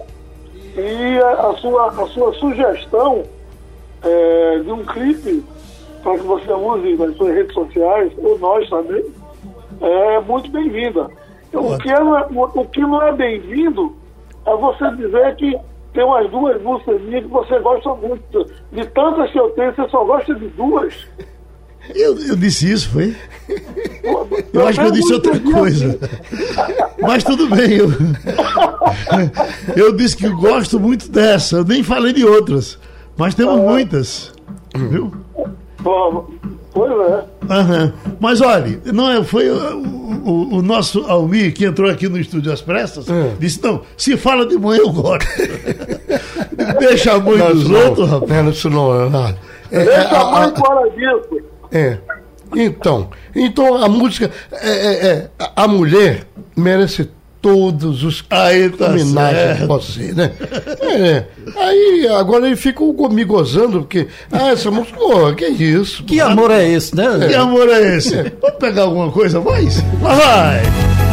E 0.78 1.20
a, 1.20 1.50
a 1.50 1.58
sua, 1.58 1.88
a 1.88 2.08
sua 2.08 2.34
sugestão 2.36 3.24
é, 4.02 4.60
de 4.60 4.72
um 4.72 4.86
clipe 4.86 5.44
para 6.02 6.18
que 6.18 6.24
você 6.26 6.54
use 6.54 6.96
nas 6.96 7.18
suas 7.18 7.36
redes 7.36 7.54
sociais, 7.54 8.14
ou 8.18 8.40
nós 8.40 8.70
também, 8.70 9.04
é 9.82 10.20
muito 10.22 10.50
bem-vinda. 10.50 11.10
O 11.54 11.78
que, 11.78 11.90
é, 11.90 12.02
o 12.02 12.66
que 12.66 12.82
não 12.82 13.02
é 13.02 13.12
bem-vindo 13.12 13.96
é 14.46 14.56
você 14.56 14.92
dizer 14.96 15.36
que 15.36 15.60
tem 15.94 16.04
umas 16.04 16.30
duas 16.30 16.62
músicas 16.62 17.02
minhas 17.02 17.24
que 17.26 17.30
você 17.30 17.60
gosta 17.60 17.94
muito. 17.96 18.46
De 18.72 18.86
tantas 18.88 19.32
que 19.32 19.40
eu 19.40 19.50
tenho, 19.52 19.76
você 19.76 19.90
só 19.90 20.06
gosta 20.06 20.34
de 20.36 20.48
duas. 20.50 21.08
Eu, 21.96 22.18
eu 22.20 22.36
disse 22.36 22.72
isso, 22.72 22.90
foi? 22.90 23.16
Eu 24.54 24.68
acho 24.68 24.80
que 24.80 24.86
eu 24.86 24.92
disse 24.92 25.14
outra 25.14 25.40
coisa. 25.40 26.00
Mas 27.02 27.24
tudo 27.24 27.48
bem. 27.50 27.72
Eu, 27.78 27.92
eu 29.76 29.94
disse 29.96 30.16
que 30.16 30.26
eu 30.28 30.36
gosto 30.38 30.80
muito 30.80 31.10
dessa. 31.12 31.58
Eu 31.58 31.66
nem 31.66 31.84
falei 31.84 32.14
de 32.14 32.24
outras. 32.26 32.78
Mas 33.18 33.34
temos 33.36 33.60
muitas. 33.60 34.32
Viu? 34.76 35.12
Bom, 35.82 36.28
Pois 36.72 36.92
é. 37.10 37.24
Aham. 37.50 37.94
Mas 38.20 38.42
olha, 38.42 38.80
não 38.94 39.10
é, 39.10 39.24
foi 39.24 39.50
o, 39.50 39.78
o- 40.24 40.56
o 40.58 40.62
nosso 40.62 41.00
Almir 41.08 41.52
que 41.54 41.66
entrou 41.66 41.90
aqui 41.90 42.08
no 42.08 42.18
estúdio 42.20 42.54
As 42.54 42.62
Prestas, 42.62 43.10
É. 43.10 43.34
disse: 43.40 43.62
não, 43.64 43.82
se 43.98 44.16
fala 44.16 44.46
de 44.46 44.56
mãe 44.58 44.78
eu 44.78 44.92
gosto. 44.92 45.26
Deixa 46.80 47.14
a 47.14 47.20
mãe 47.20 47.38
Não, 47.38 47.52
dos 47.54 47.68
não, 47.70 47.86
outros, 47.88 48.10
rapaz. 48.10 48.44
Não, 48.44 48.52
isso 48.52 48.70
não 48.70 49.02
é 49.02 49.10
nada. 49.10 49.38
É, 49.72 49.82
é, 49.82 49.86
Deixa 49.86 50.16
a 50.16 50.22
a- 50.22 50.32
mãe 50.48 50.54
fora 50.56 50.90
disso. 50.92 51.42
É. 51.72 51.98
Então, 52.56 53.10
então 53.36 53.76
a 53.76 53.88
música, 53.88 54.32
é, 54.52 54.70
é, 54.70 55.08
é, 55.08 55.30
a- 55.38 55.68
mulher 55.68 56.24
merece 56.56 57.10
todos 57.42 58.04
os 58.04 58.26
Aí 58.30 58.70
tá 58.70 58.88
homenagens 58.88 59.60
ser, 59.84 60.14
né? 60.16 60.32
É. 60.82 61.24
Aí 61.56 62.08
agora 62.18 62.48
ele 62.48 62.56
fica 62.56 62.82
me 63.12 63.24
gozando, 63.24 63.80
porque, 63.82 64.08
ah, 64.32 64.50
essa 64.50 64.70
música, 64.72 64.98
oh, 65.00 65.34
que 65.34 65.46
isso? 65.46 66.04
Que 66.04 66.20
amor 66.20 66.52
é 66.52 66.68
esse, 66.68 66.96
né? 66.96 67.28
Que 67.28 67.36
amor 67.36 67.70
é 67.70 67.98
esse? 67.98 68.16
Vamos 68.42 68.58
pegar 68.60 68.82
alguma 68.84 69.12
coisa 69.12 69.40
mais? 69.40 69.78
Lá 70.02 70.16
vai! 70.16 71.09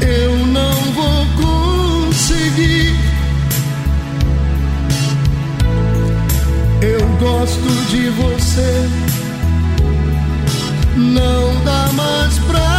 Eu 0.00 0.46
não 0.46 0.74
vou 0.92 1.26
conseguir. 2.06 2.96
Eu 6.80 7.06
gosto 7.18 7.68
de 7.90 8.08
você, 8.10 8.88
não 10.96 11.64
dá 11.64 11.88
mais 11.92 12.38
pra 12.40 12.71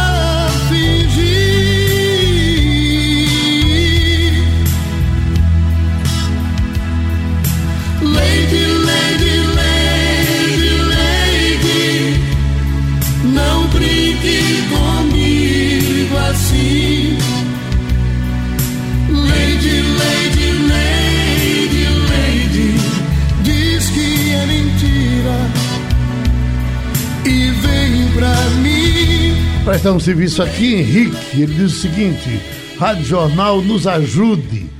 Presta 29.64 29.90
um 29.90 29.98
serviço 29.98 30.42
aqui, 30.42 30.74
Henrique. 30.74 31.40
Ele 31.40 31.54
diz 31.54 31.72
o 31.72 31.80
seguinte: 31.80 32.38
Rádio 32.78 33.06
Jornal 33.06 33.62
nos 33.62 33.86
ajude. 33.86 34.70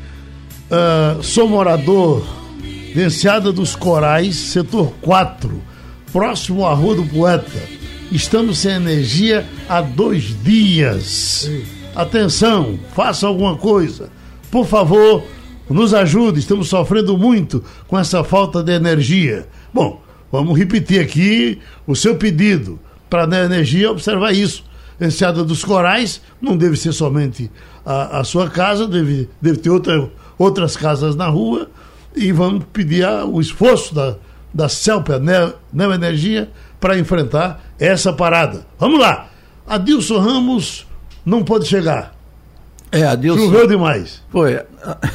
Uh, 0.71 1.23
sou 1.23 1.49
morador 1.49 2.23
de 2.95 3.03
Enseada 3.03 3.51
dos 3.51 3.75
Corais, 3.75 4.37
setor 4.37 4.93
4, 5.01 5.63
próximo 6.13 6.67
à 6.67 6.75
Rua 6.75 6.97
do 6.97 7.07
Poeta. 7.07 7.63
Estamos 8.13 8.59
sem 8.59 8.73
energia 8.73 9.47
há 9.67 9.81
dois 9.81 10.37
dias. 10.45 11.51
Atenção, 11.97 12.79
faça 12.95 13.27
alguma 13.27 13.57
coisa. 13.57 14.11
Por 14.51 14.67
favor, 14.67 15.25
nos 15.69 15.95
ajude. 15.95 16.41
Estamos 16.41 16.69
sofrendo 16.69 17.17
muito 17.17 17.65
com 17.89 17.99
essa 17.99 18.23
falta 18.23 18.63
de 18.63 18.73
energia. 18.73 19.49
Bom, 19.73 20.03
vamos 20.31 20.59
repetir 20.59 21.01
aqui 21.01 21.59
o 21.87 21.97
seu 21.97 22.17
pedido 22.17 22.79
para 23.09 23.25
a 23.25 23.45
energia 23.47 23.91
observar 23.91 24.33
isso. 24.33 24.74
Enseada 25.01 25.43
dos 25.43 25.65
Corais 25.65 26.21
não 26.41 26.57
deve 26.57 26.77
ser 26.77 26.93
somente 26.93 27.51
a, 27.85 28.21
a 28.21 28.25
sua 28.25 28.49
casa, 28.49 28.87
deve, 28.87 29.29
deve 29.41 29.59
ter 29.59 29.71
outra, 29.71 30.11
outras 30.39 30.77
casas 30.77 31.17
na 31.17 31.27
rua 31.27 31.69
e 32.15 32.31
vamos 32.33 32.65
pedir 32.73 33.05
a, 33.05 33.25
o 33.25 33.41
esforço 33.41 33.95
da, 33.95 34.17
da 34.53 34.69
CELPA 34.69 35.19
Neo 35.19 35.93
Energia 35.93 36.51
para 36.81 36.99
enfrentar 36.99 37.61
essa 37.79 38.13
parada. 38.13 38.67
Vamos 38.79 39.01
lá! 39.01 39.29
Adilson 39.67 40.19
Ramos 40.19 40.87
não 41.25 41.43
pode 41.43 41.67
chegar. 41.67 42.15
É, 42.93 43.05
Adilson. 43.05 43.47
Choveu 43.47 43.67
demais. 43.67 44.23
Foi. 44.31 44.61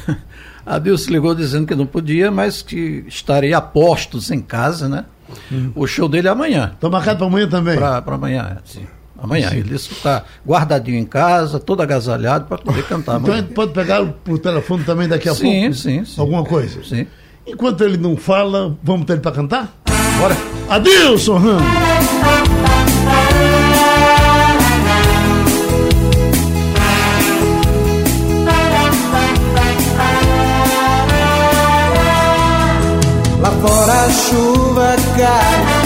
Adilson 0.66 1.12
ligou 1.12 1.34
dizendo 1.34 1.66
que 1.66 1.76
não 1.76 1.86
podia, 1.86 2.30
mas 2.30 2.62
que 2.62 3.06
estaria 3.08 3.58
a 3.58 3.62
postos 3.62 4.30
em 4.32 4.42
casa, 4.42 4.90
né? 4.90 5.06
Hum. 5.52 5.72
O 5.76 5.88
show 5.88 6.10
dele 6.10 6.28
é 6.28 6.32
amanhã. 6.32 6.72
Está 6.74 6.90
marcado 6.90 7.20
para 7.20 7.28
amanhã 7.28 7.48
também? 7.48 7.78
Para 7.78 8.04
amanhã, 8.06 8.58
sim. 8.66 8.86
Amanhã. 9.22 9.50
Sim. 9.50 9.58
Ele 9.58 9.76
está 9.76 10.24
guardadinho 10.46 10.98
em 10.98 11.06
casa, 11.06 11.60
todo 11.60 11.82
agasalhado 11.82 12.46
para 12.46 12.58
poder 12.58 12.84
cantar 12.86 13.16
amanhã. 13.16 13.24
Então 13.24 13.34
a 13.34 13.38
gente 13.38 13.54
pode 13.54 13.74
pegar 13.74 14.06
por 14.06 14.40
telefone 14.40 14.84
também 14.84 15.08
daqui 15.08 15.30
a 15.30 15.36
sim, 15.36 15.62
pouco? 15.62 15.74
Sim, 15.76 16.06
sim. 16.06 16.22
Alguma 16.22 16.44
coisa? 16.44 16.84
Sim. 16.84 17.08
Enquanto 17.46 17.84
ele 17.84 17.98
não 17.98 18.16
fala, 18.16 18.78
vamos 18.84 19.06
ter 19.06 19.14
ele 19.14 19.22
para 19.22 19.32
cantar? 19.32 19.74
Bora. 20.20 20.36
Adilson 20.70 21.38
Ramos! 21.38 21.64
Lá 33.42 33.52
fora 33.52 34.06
a 34.06 34.10
chuva 34.10 34.96
cai 35.18 35.79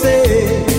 você. 0.00 0.69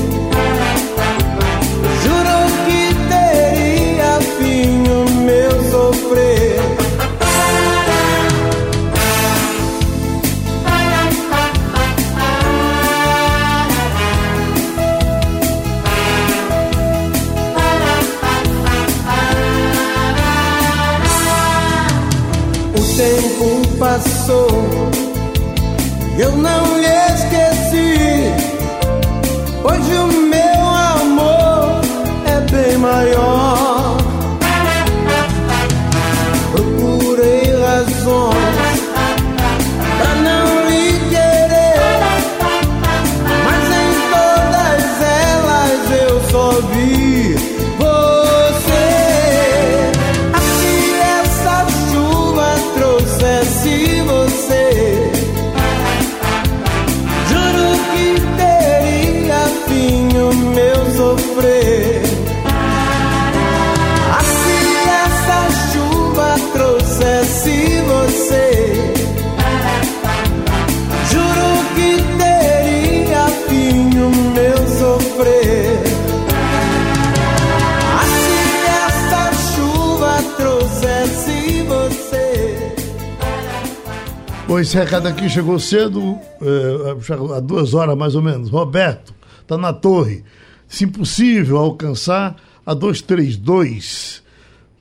Esse 84.72 84.80
recado 84.80 85.06
aqui 85.06 85.28
chegou 85.28 85.60
cedo, 85.60 86.18
é, 86.42 87.42
duas 87.42 87.74
horas 87.74 87.98
mais 87.98 88.16
ou 88.16 88.22
menos. 88.22 88.50
Roberto, 88.50 89.14
está 89.42 89.58
na 89.58 89.74
torre. 89.74 90.24
Se 90.66 90.86
impossível 90.86 91.58
alcançar 91.58 92.38
a 92.66 92.74
232 92.74 94.24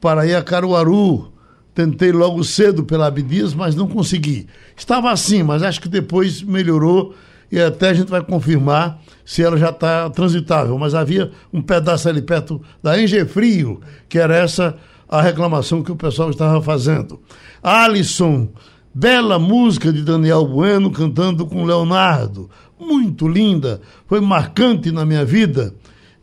para 0.00 0.24
ir 0.24 0.36
a 0.36 0.44
Caruaru. 0.44 1.32
Tentei 1.74 2.12
logo 2.12 2.44
cedo 2.44 2.84
pela 2.84 3.08
Abdias, 3.08 3.52
mas 3.52 3.74
não 3.74 3.88
consegui. 3.88 4.46
Estava 4.76 5.10
assim, 5.10 5.42
mas 5.42 5.60
acho 5.60 5.80
que 5.80 5.88
depois 5.88 6.40
melhorou 6.40 7.12
e 7.50 7.60
até 7.60 7.88
a 7.88 7.94
gente 7.94 8.10
vai 8.10 8.22
confirmar 8.22 9.02
se 9.24 9.42
ela 9.42 9.58
já 9.58 9.70
está 9.70 10.08
transitável. 10.10 10.78
Mas 10.78 10.94
havia 10.94 11.32
um 11.52 11.60
pedaço 11.60 12.08
ali 12.08 12.22
perto 12.22 12.62
da 12.80 13.02
Engefrio, 13.02 13.80
que 14.08 14.20
era 14.20 14.36
essa 14.36 14.76
a 15.08 15.20
reclamação 15.20 15.82
que 15.82 15.90
o 15.90 15.96
pessoal 15.96 16.30
estava 16.30 16.62
fazendo. 16.62 17.20
Alisson 17.60 18.50
Bela 18.92 19.38
música 19.38 19.92
de 19.92 20.02
Daniel 20.02 20.44
Bueno 20.46 20.90
cantando 20.90 21.46
com 21.46 21.64
Leonardo. 21.64 22.50
Muito 22.78 23.28
linda, 23.28 23.80
foi 24.06 24.20
marcante 24.20 24.90
na 24.90 25.04
minha 25.04 25.24
vida. 25.24 25.74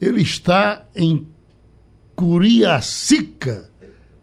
Ele 0.02 0.22
está 0.22 0.86
em 0.96 1.26
Curiacica, 2.16 3.70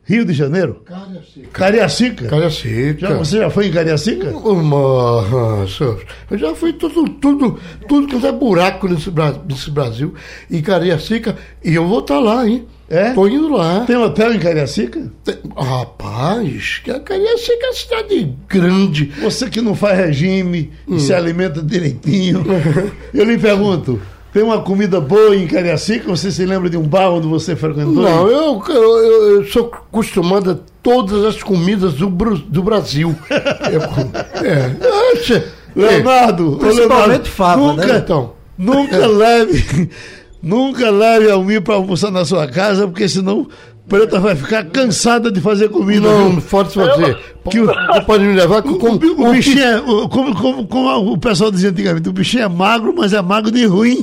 Rio 0.05 0.25
de 0.25 0.35
Janeiro. 0.35 0.83
Cariacica. 0.85 1.49
Cariacica. 1.53 2.29
Cariacica. 2.29 3.01
Já, 3.01 3.15
você 3.15 3.39
já 3.39 3.51
foi 3.51 3.67
em 3.69 3.73
Cariacica? 3.73 4.31
Nossa, 4.31 5.97
eu 6.31 6.39
já 6.39 6.55
fui 6.55 6.75
tudo, 6.75 7.09
tudo, 7.09 7.59
tudo 7.89 8.07
que 8.07 8.27
é 8.27 8.33
buraco 8.33 8.87
nesse, 8.87 9.11
nesse 9.49 9.71
Brasil. 9.71 10.15
E 10.51 10.61
Cariacica, 10.61 11.37
e 11.65 11.75
eu 11.75 11.89
vou 11.89 12.01
estar 12.01 12.17
tá 12.17 12.21
lá, 12.21 12.47
hein? 12.47 12.67
É? 12.89 13.13
Tô 13.13 13.27
indo 13.27 13.49
lá. 13.49 13.87
Tem 13.87 13.97
hotel 13.97 14.35
em 14.35 14.39
Cariacica? 14.39 15.11
Tem... 15.25 15.37
Rapaz, 15.57 16.83
Cariacica 16.85 17.65
é 17.65 17.69
uma 17.69 17.75
cidade 17.75 18.35
grande. 18.47 19.07
Você 19.23 19.49
que 19.49 19.63
não 19.63 19.75
faz 19.75 19.99
regime 19.99 20.71
hum. 20.87 20.97
e 20.97 21.01
se 21.01 21.15
alimenta 21.15 21.63
direitinho. 21.63 22.45
eu 23.15 23.25
lhe 23.25 23.39
pergunto, 23.39 24.01
tem 24.35 24.43
uma 24.43 24.61
comida 24.61 25.01
boa 25.01 25.37
em 25.37 25.47
Cariacica? 25.47 26.09
Você 26.09 26.33
se 26.33 26.45
lembra 26.45 26.69
de 26.69 26.77
um 26.77 26.83
bar 26.83 27.09
onde 27.09 27.29
você 27.29 27.55
frequentou? 27.55 28.03
Não, 28.03 28.27
eu, 28.27 28.61
eu, 28.69 29.37
eu 29.37 29.47
sou 29.47 29.71
acostumado 29.73 30.51
a 30.51 30.57
todas 30.83 31.25
as 31.25 31.41
comidas 31.41 31.95
do, 31.95 32.09
do 32.09 32.63
Brasil. 32.65 33.15
é. 33.31 35.37
é. 35.37 35.45
Leonardo, 35.77 36.57
principalmente 36.61 37.31
fava, 37.31 37.61
nunca, 37.61 37.87
né? 37.87 37.99
Então, 37.99 38.33
nunca 38.59 39.07
leve 39.07 39.89
Nunca 40.45 40.91
leve 40.91 41.31
Almir 41.31 41.63
para 41.63 41.75
almoçar 41.75 42.11
na 42.11 42.23
sua 42.23 42.47
casa, 42.47 42.87
porque 42.87 43.09
senão 43.09 43.49
Preta 43.89 44.19
vai 44.19 44.35
ficar 44.35 44.65
cansada 44.65 45.31
de 45.31 45.41
fazer 45.41 45.69
comida. 45.69 46.01
Não, 46.09 46.31
viu? 46.31 46.43
pode 46.43 46.73
fazer. 46.75 47.19
Que 47.51 47.61
o- 47.61 47.69
pode 48.07 48.25
me 48.25 48.33
levar 48.35 48.63
com, 48.63 48.71
O, 48.71 48.79
com, 48.79 48.89
o- 48.95 49.29
o 49.29 49.33
bichinho 49.33 49.63
é, 49.63 49.79
o- 49.81 50.09
como, 50.09 50.35
como- 50.35 50.67
como 50.67 51.13
o 51.13 51.19
pessoal 51.19 51.51
dizia 51.51 51.69
antigamente, 51.71 52.09
o 52.09 52.13
bichinho 52.13 52.45
é 52.45 52.49
magro, 52.49 52.95
mas 52.97 53.13
é 53.13 53.21
magro 53.21 53.51
de 53.51 53.67
ruim. 53.67 54.03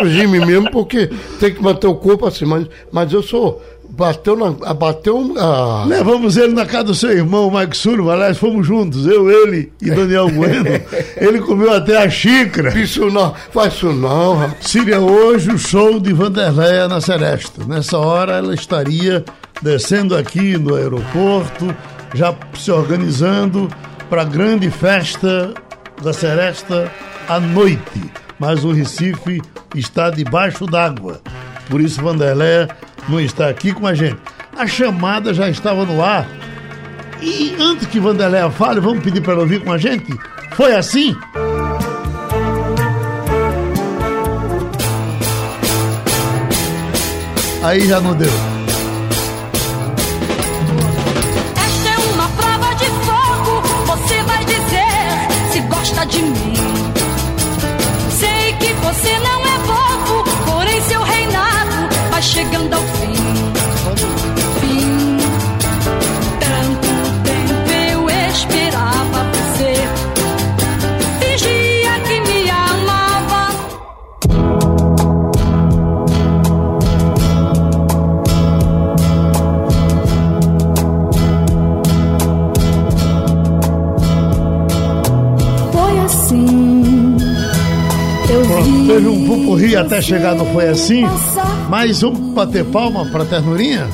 regime 0.00 0.44
mesmo, 0.44 0.70
porque 0.70 1.08
tem 1.40 1.52
que 1.54 1.62
manter 1.62 1.86
o 1.86 1.94
corpo 1.94 2.26
assim, 2.26 2.44
mas, 2.44 2.66
mas 2.92 3.12
eu 3.12 3.22
sou. 3.22 3.62
Bateu 3.98 4.36
na. 4.36 4.72
Bateu. 4.74 5.34
Ah, 5.36 5.84
Levamos 5.88 6.36
ele 6.36 6.54
na 6.54 6.64
casa 6.64 6.84
do 6.84 6.94
seu 6.94 7.10
irmão, 7.10 7.50
Mike 7.50 7.76
Sullivan, 7.76 8.12
aliás, 8.12 8.38
fomos 8.38 8.64
juntos, 8.64 9.04
eu, 9.08 9.28
ele 9.28 9.72
e 9.82 9.90
Daniel 9.90 10.30
Bueno. 10.38 10.68
Ele 11.16 11.40
comeu 11.40 11.72
até 11.72 11.96
a 11.96 12.08
xícara. 12.08 12.78
isso 12.78 13.10
não, 13.10 13.34
faz 13.52 13.74
isso 13.74 13.92
não, 13.92 14.36
rapaz. 14.36 14.68
Seria 14.68 15.00
hoje 15.00 15.50
o 15.50 15.58
show 15.58 15.98
de 15.98 16.12
Vanderleia 16.12 16.86
na 16.86 17.00
Seresta. 17.00 17.64
Nessa 17.66 17.98
hora 17.98 18.34
ela 18.34 18.54
estaria 18.54 19.24
descendo 19.60 20.16
aqui 20.16 20.56
no 20.56 20.76
aeroporto, 20.76 21.74
já 22.14 22.32
se 22.56 22.70
organizando 22.70 23.68
para 24.08 24.22
a 24.22 24.24
grande 24.24 24.70
festa 24.70 25.52
da 26.00 26.12
Seresta 26.12 26.88
à 27.28 27.40
noite. 27.40 28.00
Mas 28.38 28.64
o 28.64 28.70
Recife 28.70 29.42
está 29.74 30.08
debaixo 30.08 30.66
d'água. 30.66 31.20
Por 31.68 31.80
isso 31.80 32.02
Vanderleia 32.02 32.68
não 33.08 33.20
está 33.20 33.48
aqui 33.48 33.72
com 33.72 33.86
a 33.86 33.94
gente. 33.94 34.18
A 34.56 34.66
chamada 34.66 35.32
já 35.32 35.48
estava 35.48 35.84
no 35.84 36.02
ar. 36.02 36.26
E 37.20 37.54
antes 37.58 37.86
que 37.86 38.00
Vanderleia 38.00 38.50
fale, 38.50 38.80
vamos 38.80 39.02
pedir 39.02 39.20
para 39.20 39.32
ela 39.32 39.42
ouvir 39.42 39.62
com 39.62 39.72
a 39.72 39.78
gente? 39.78 40.06
Foi 40.52 40.74
assim? 40.74 41.16
Aí 47.62 47.86
já 47.86 48.00
não 48.00 48.14
deu. 48.14 48.57
Teve 88.88 89.06
um 89.06 89.28
pupurri 89.28 89.76
até 89.76 90.00
chegar, 90.00 90.34
não 90.34 90.46
foi 90.46 90.68
assim? 90.68 91.04
Mais 91.68 92.02
um 92.02 92.32
bater 92.32 92.64
palma 92.64 93.04
pra 93.10 93.22
ternurinha? 93.22 93.86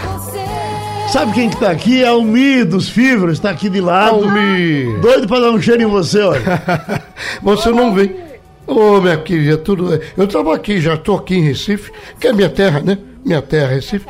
Você. 0.00 1.12
Sabe 1.12 1.32
quem 1.34 1.50
que 1.50 1.56
tá 1.58 1.70
aqui? 1.70 2.02
É 2.02 2.10
o 2.10 2.22
Mi 2.22 2.64
dos 2.64 2.88
Fibras, 2.88 3.38
tá 3.38 3.50
aqui 3.50 3.68
de 3.68 3.78
lado. 3.78 4.24
Almi. 4.24 4.98
Doido 5.02 5.28
pra 5.28 5.38
dar 5.38 5.50
um 5.50 5.60
cheiro 5.60 5.82
em 5.82 5.86
você, 5.86 6.20
olha. 6.22 6.40
Você 7.42 7.68
não 7.70 7.94
vem. 7.94 8.16
Ô, 8.66 9.02
minha 9.02 9.18
querida, 9.18 9.58
tudo. 9.58 10.00
Eu 10.16 10.24
estava 10.24 10.54
aqui, 10.54 10.80
já 10.80 10.94
estou 10.94 11.18
aqui 11.18 11.34
em 11.34 11.42
Recife, 11.42 11.92
que 12.18 12.28
é 12.28 12.32
minha 12.32 12.48
terra, 12.48 12.80
né? 12.80 12.96
Minha 13.22 13.42
terra, 13.42 13.74
Recife. 13.74 14.06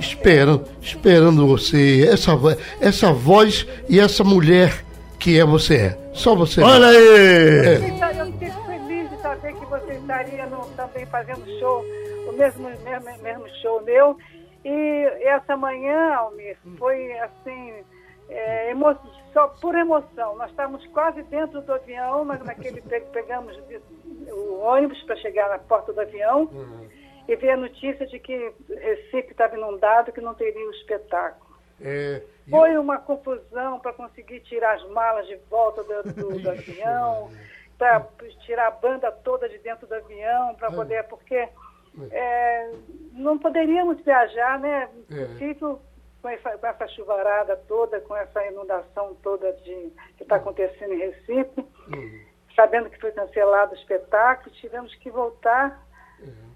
Esperando, 0.00 0.64
esperando 0.82 1.46
você, 1.46 2.08
essa, 2.10 2.32
essa 2.80 3.12
voz 3.12 3.64
e 3.88 4.00
essa 4.00 4.24
mulher 4.24 4.84
que 5.18 5.38
é 5.38 5.44
você 5.44 5.74
é. 5.74 6.05
Só 6.16 6.34
você. 6.34 6.62
Olha 6.62 6.86
aí! 6.88 7.86
Então, 7.88 8.10
eu 8.12 8.26
fiquei 8.32 8.50
feliz 8.50 9.10
de 9.10 9.16
saber 9.20 9.54
que 9.54 9.66
você 9.66 9.92
estaria 9.94 10.46
no- 10.46 10.66
também 10.74 11.06
fazendo 11.06 11.44
show, 11.58 11.84
o 12.28 12.32
mesmo, 12.32 12.68
mesmo, 12.68 13.22
mesmo 13.22 13.48
show 13.62 13.82
meu. 13.82 14.16
E 14.64 15.04
essa 15.22 15.56
manhã, 15.56 16.14
Almir, 16.14 16.56
foi 16.78 17.12
assim, 17.20 17.74
é, 18.28 18.70
emo- 18.70 18.96
só 19.32 19.46
por 19.48 19.74
emoção. 19.76 20.36
Nós 20.36 20.50
estávamos 20.50 20.84
quase 20.88 21.22
dentro 21.24 21.60
do 21.60 21.72
avião, 21.72 22.24
mas 22.24 22.42
naquele 22.42 22.80
pe- 22.82 23.00
pegamos 23.12 23.56
o 24.28 24.60
ônibus 24.62 25.00
para 25.02 25.16
chegar 25.16 25.48
na 25.50 25.58
porta 25.58 25.92
do 25.92 26.00
avião 26.00 26.48
e 27.28 27.36
ver 27.36 27.50
a 27.50 27.56
notícia 27.56 28.06
de 28.06 28.18
que 28.18 28.52
Recife 28.68 29.30
estava 29.32 29.56
inundado, 29.56 30.12
que 30.12 30.20
não 30.20 30.34
teria 30.34 30.66
o 30.66 30.70
espetáculo. 30.72 31.45
É, 31.80 32.22
Foi 32.50 32.76
uma 32.78 32.98
confusão 32.98 33.78
para 33.80 33.92
conseguir 33.92 34.40
tirar 34.40 34.76
as 34.76 34.88
malas 34.90 35.26
de 35.26 35.36
volta 35.50 35.82
do, 35.84 36.02
do- 36.12 36.38
do 36.40 36.50
avião, 36.50 37.30
para 37.78 38.06
tirar 38.44 38.68
a 38.68 38.70
banda 38.70 39.12
toda 39.12 39.48
de 39.48 39.58
dentro 39.58 39.86
do 39.86 39.94
avião, 39.94 40.54
para 40.54 40.70
poder, 40.76 41.04
porque 41.04 41.48
é, 42.10 42.70
não 43.12 43.38
poderíamos 43.38 44.00
viajar, 44.02 44.58
né? 44.58 44.88
É. 45.10 45.38
Com 46.22 46.28
essa, 46.30 46.58
com 46.58 46.66
essa 46.66 46.88
chuvarada 46.88 47.56
toda, 47.68 48.00
com 48.00 48.16
essa 48.16 48.44
inundação 48.46 49.14
toda 49.22 49.52
de, 49.52 49.92
que 50.16 50.22
está 50.22 50.36
acontecendo 50.36 50.92
em 50.94 50.98
Recife, 50.98 51.66
sabendo 52.56 52.88
que 52.90 52.98
foi 53.00 53.12
cancelado 53.12 53.72
o 53.74 53.76
espetáculo, 53.78 54.50
tivemos 54.56 54.92
que 54.96 55.10
voltar, 55.10 55.86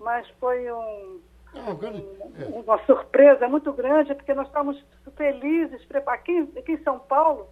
mas 0.00 0.26
foi 0.40 0.72
um, 0.72 1.20
Agora- 1.54 2.02
é. 2.38 2.44
uma 2.46 2.78
surpresa 2.86 3.48
muito 3.48 3.72
grande, 3.72 4.14
porque 4.14 4.32
nós 4.34 4.46
estamos 4.46 4.76
felizes. 5.16 5.80
Aqui, 6.06 6.48
aqui 6.56 6.72
em 6.72 6.82
São 6.82 6.98
Paulo, 7.00 7.46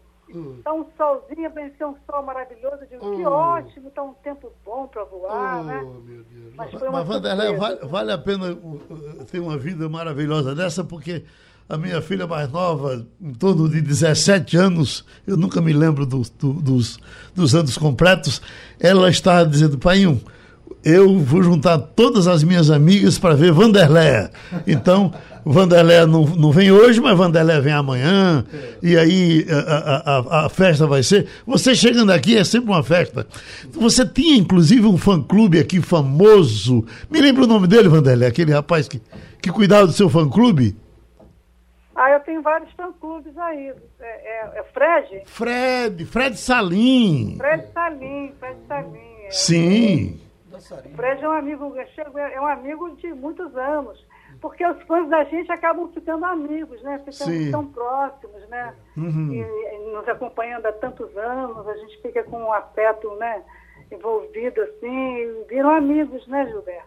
está 0.59 0.73
um 0.73 0.87
solzinho, 0.97 1.51
venceu 1.53 1.89
um 1.89 1.97
sol 2.11 2.23
maravilhoso. 2.23 2.79
Eu 2.83 2.87
digo, 2.89 3.17
que 3.17 3.27
Hum. 3.27 3.33
ótimo, 3.33 3.89
está 3.89 4.03
um 4.03 4.15
tempo 4.15 4.53
bom 4.65 4.87
para 4.87 5.05
voar, 5.05 5.65
né? 5.65 5.83
Oh, 5.85 6.01
Deus. 6.01 6.27
Mas 6.57 6.71
foi 6.71 6.89
uma 6.89 6.99
Mas, 7.01 7.09
Vanderleia, 7.09 7.51
surpresa. 7.51 7.77
vale, 7.81 7.91
vale 7.91 8.13
a 8.13 8.19
pena 8.19 8.59
ter 9.31 9.41
uma 9.41 9.57
vida 9.59 9.89
maravilhosa 9.89 10.55
dessa, 10.55 10.85
porque 10.85 11.25
a 11.69 11.77
minha 11.77 12.01
filha 12.01 12.27
mais 12.27 12.51
nova, 12.51 13.05
em 13.21 13.33
torno 13.35 13.69
de 13.69 13.81
17 13.81 14.57
anos, 14.57 15.05
eu 15.27 15.37
nunca 15.37 15.61
me 15.61 15.73
lembro 15.73 16.07
do- 16.07 16.23
do- 16.39 16.53
dos, 16.55 16.99
dos 17.35 17.55
anos 17.55 17.77
completos, 17.77 18.41
ela 18.81 19.09
está 19.11 19.45
dizendo, 19.45 19.77
pai, 19.79 20.05
eu 20.85 21.19
vou 21.19 21.43
juntar 21.43 21.79
todas 21.79 22.27
as 22.27 22.43
minhas 22.43 22.71
amigas 22.71 23.19
para 23.19 23.35
ver 23.35 23.53
Vanderleia. 23.53 24.31
Então, 24.67 25.13
Vanderleia 25.45 26.07
não, 26.07 26.25
não 26.25 26.51
vem 26.53 26.71
hoje, 26.71 27.01
mas 27.01 27.17
Vanderleia 27.17 27.61
vem 27.61 27.73
amanhã. 27.73 28.45
E 28.83 28.97
aí 28.97 29.47
a, 29.51 30.43
a- 30.43 30.47
a- 30.47 30.49
festa 30.49 30.87
vai 30.87 31.03
ser. 31.03 31.27
Você 31.47 31.75
chegando 31.75 32.11
aqui 32.13 32.37
é 32.37 32.45
sempre 32.45 32.71
uma 32.71 32.83
festa. 32.83 33.27
Você 33.73 34.07
tinha, 34.07 34.37
inclusive, 34.37 34.87
um 34.87 34.97
fã-clube 34.99 35.59
aqui 35.59 35.81
famoso. 35.81 36.85
Me 37.11 37.21
lembra 37.21 37.45
o 37.45 37.49
nome 37.49 37.67
dele, 37.67 37.89
Vanderleia? 37.89 38.29
Aquele 38.31 38.53
rapaz 38.53 38.87
que, 38.89 39.01
que 39.43 39.51
cuidava 39.51 39.87
do 39.87 39.93
seu 39.93 40.09
fã-clube? 40.09 40.77
Ah, 41.97 42.11
eu 42.13 42.21
tenho 42.21 42.41
vários 42.43 42.71
fã-clubes 42.77 43.37
aí. 43.37 43.73
É, 44.01 44.05
é, 44.05 44.61
é 44.61 44.65
Fred? 44.73 45.23
Fred, 45.27 46.05
Fred 46.05 46.39
Salim. 46.39 47.35
Fred 47.39 47.65
Salim, 47.75 48.33
Fred 48.39 48.57
Salim. 48.69 48.99
É. 49.27 49.31
Sim. 49.31 50.21
Fred 50.95 51.23
é 51.25 51.29
um 51.29 51.33
amigo, 51.33 51.75
é 52.17 52.41
um 52.41 52.47
amigo 52.47 52.91
de 52.97 53.09
muitos 53.15 53.55
anos. 53.57 54.07
Porque 54.41 54.65
os 54.65 54.81
fãs 54.83 55.09
da 55.09 55.25
gente 55.25 55.51
acabam 55.51 55.89
ficando 55.93 56.25
amigos, 56.25 56.81
né? 56.83 56.99
Ficando 56.99 57.31
Sim. 57.33 57.51
tão 57.51 57.67
próximos, 57.67 58.49
né? 58.49 58.73
Uhum. 58.97 59.33
E, 59.33 59.93
nos 59.93 60.07
acompanhando 60.09 60.67
há 60.67 60.73
tantos 60.73 61.17
anos, 61.17 61.67
a 61.67 61.75
gente 61.79 62.01
fica 62.03 62.23
com 62.23 62.39
um 62.43 62.53
afeto, 62.53 63.11
né? 63.17 63.43
Envolvido 63.91 64.61
assim, 64.61 65.45
viram 65.49 65.71
amigos, 65.71 66.25
né, 66.29 66.47
Gilberto? 66.47 66.87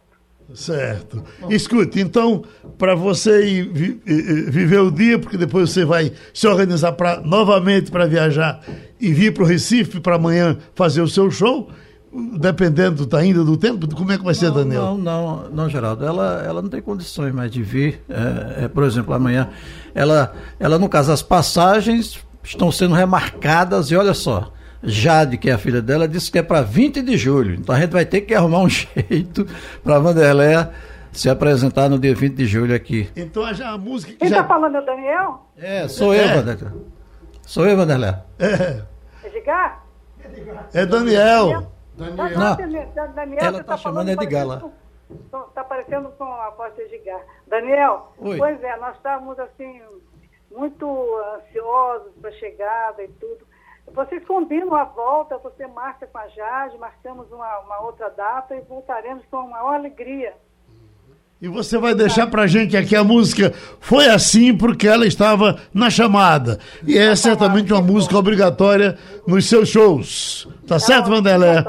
Certo. 0.54 1.24
Escute, 1.50 2.00
então, 2.00 2.44
para 2.78 2.94
você 2.96 3.44
ir 3.46 3.64
vi- 3.74 4.02
viver 4.50 4.80
o 4.80 4.92
dia, 4.92 5.18
porque 5.18 5.38
depois 5.38 5.72
você 5.72 5.84
vai 5.86 6.12
se 6.34 6.48
organizar 6.48 6.92
pra, 6.94 7.22
novamente 7.22 7.90
para 7.92 8.06
viajar 8.06 8.62
e 9.00 9.14
vir 9.14 9.34
para 9.34 9.44
o 9.44 9.46
Recife 9.46 10.00
para 10.00 10.16
amanhã 10.16 10.58
fazer 10.76 11.02
o 11.02 11.08
seu 11.08 11.30
show, 11.32 11.70
dependendo 12.14 13.06
da 13.06 13.20
ainda 13.20 13.44
do 13.44 13.56
tempo, 13.58 13.88
como 13.96 14.12
é 14.12 14.18
que 14.18 14.24
vai 14.24 14.34
ser, 14.34 14.52
Daniel? 14.52 14.82
Não, 14.82 14.98
não, 14.98 15.50
não, 15.50 15.70
Geraldo. 15.70 16.06
Ela, 16.06 16.44
ela 16.46 16.62
não 16.62 16.70
tem 16.70 16.82
condições 16.82 17.34
mais 17.34 17.50
de 17.50 17.64
vir. 17.64 18.02
É, 18.10 18.66
é, 18.66 18.68
por 18.68 18.84
exemplo, 18.84 19.14
amanhã, 19.14 19.50
ela, 19.96 20.34
ela, 20.60 20.78
no 20.78 20.90
caso, 20.90 21.12
as 21.12 21.22
passagens 21.22 22.20
estão 22.44 22.72
sendo 22.72 22.94
remarcadas 22.96 23.92
e 23.92 23.96
olha 23.96 24.14
só. 24.14 24.52
Jade, 24.84 25.38
que 25.38 25.50
é 25.50 25.54
a 25.54 25.58
filha 25.60 25.82
dela, 25.82 26.08
disse 26.08 26.32
que 26.32 26.40
é 26.40 26.44
para 26.44 26.62
20 26.62 27.02
de 27.04 27.16
julho. 27.16 27.54
Então 27.56 27.76
a 27.76 27.80
gente 27.80 27.92
vai 27.92 28.04
ter 28.04 28.22
que 28.22 28.34
arrumar 28.34 28.60
um 28.60 28.68
jeito 28.70 29.46
para 29.84 30.00
Vanderleia 30.00 30.72
se 31.12 31.30
apresentar 31.30 31.88
no 31.88 32.00
dia 32.00 32.16
20 32.16 32.34
de 32.34 32.46
julho 32.48 32.74
aqui. 32.74 33.08
Então 33.16 33.54
já 33.54 33.70
a 33.70 33.78
música 33.78 34.12
que 34.14 34.18
Quem 34.18 34.30
já. 34.30 34.38
está 34.38 34.48
falando 34.48 34.76
é 34.76 34.82
o 34.82 34.86
Daniel? 34.86 35.48
É, 35.58 35.88
sou 35.88 36.14
eu, 36.16 36.24
É. 36.24 36.34
Vanderleia. 36.36 36.74
Sou 37.46 37.68
eu, 37.68 37.78
Vanderleia. 37.78 38.24
É, 38.40 38.82
Edgar? 39.24 39.84
é 40.74 40.86
Daniel. 40.86 41.71
Daniel. 41.96 42.40
Não. 42.40 42.56
Daniel, 43.14 43.44
Ela 43.44 43.58
você 43.58 43.64
tá 43.64 43.78
falando 43.78 44.08
chamando 44.08 44.24
Edgar 44.24 44.48
lá. 44.48 44.60
parecido 44.60 44.82
Está 45.50 45.64
parecendo 45.64 46.10
com 46.12 46.24
a 46.24 46.50
voz 46.52 46.74
de 46.76 46.82
Edgar. 46.84 47.22
Daniel, 47.48 48.14
Oi. 48.18 48.38
pois 48.38 48.64
é, 48.64 48.78
nós 48.78 48.96
estávamos 48.96 49.38
assim, 49.40 49.82
muito 50.50 50.88
ansiosos 51.36 52.14
para 52.22 52.30
a 52.30 52.34
chegada 52.34 53.04
e 53.04 53.08
tudo. 53.10 53.46
Vocês 53.94 54.26
combinam 54.26 54.74
a 54.76 54.86
volta, 54.86 55.38
você 55.38 55.68
marca 55.68 56.08
com 56.08 56.18
a 56.18 56.28
Jade, 56.30 56.78
marcamos 56.78 57.30
uma, 57.32 57.60
uma 57.60 57.82
outra 57.82 58.10
data 58.10 58.56
e 58.56 58.62
voltaremos 58.62 59.26
com 59.26 59.38
a 59.38 59.48
maior 59.48 59.74
alegria. 59.76 60.34
E 61.42 61.48
você 61.48 61.78
vai 61.80 61.96
deixar 61.96 62.28
pra 62.28 62.46
gente 62.46 62.78
aqui 62.78 62.96
a 62.96 63.04
música 63.04 63.52
Foi 63.80 64.08
Assim 64.08 64.56
porque 64.56 64.88
ela 64.88 65.08
estava 65.08 65.58
na 65.74 65.90
chamada. 65.90 66.60
E 66.86 66.98
é 66.98 67.16
certamente 67.16 67.74
uma 67.74 67.82
música 67.82 68.16
obrigatória 68.18 68.98
nos 69.26 69.48
seus 69.50 69.70
shows. 69.70 70.48
Tá 70.68 70.78
certo, 70.80 71.10
Vanderlé? 71.10 71.66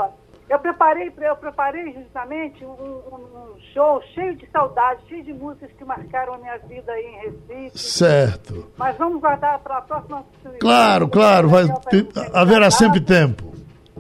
Eu 0.51 0.59
preparei, 0.59 1.11
eu 1.23 1.37
preparei 1.37 1.95
justamente 1.95 2.63
um, 2.63 2.69
um- 2.69 3.43
show 3.73 4.03
cheio 4.15 4.37
de 4.37 4.47
saudade, 4.53 5.01
cheio 5.09 5.25
de 5.25 5.33
músicas 5.33 5.71
que 5.79 5.83
marcaram 5.83 6.35
a 6.35 6.39
minha 6.39 6.59
vida 6.69 6.93
aí 6.93 7.07
em 7.07 7.31
Recife. 7.63 7.79
Certo. 7.79 8.67
Mas 8.77 8.95
vamos 8.99 9.19
guardar 9.19 9.59
para 9.61 9.79
a 9.79 9.81
próxima. 9.81 10.23
Claro, 10.61 11.09
claro. 11.09 11.49
Vai, 11.49 11.65
vai- 11.65 12.31
haverá 12.35 12.71
sempre 12.71 13.01
Tá 13.01 13.07
tempo. 13.15 13.55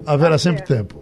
Haverá 0.07 0.37
sempre 0.37 0.67
certo. 0.67 0.77
tempo. 0.95 1.02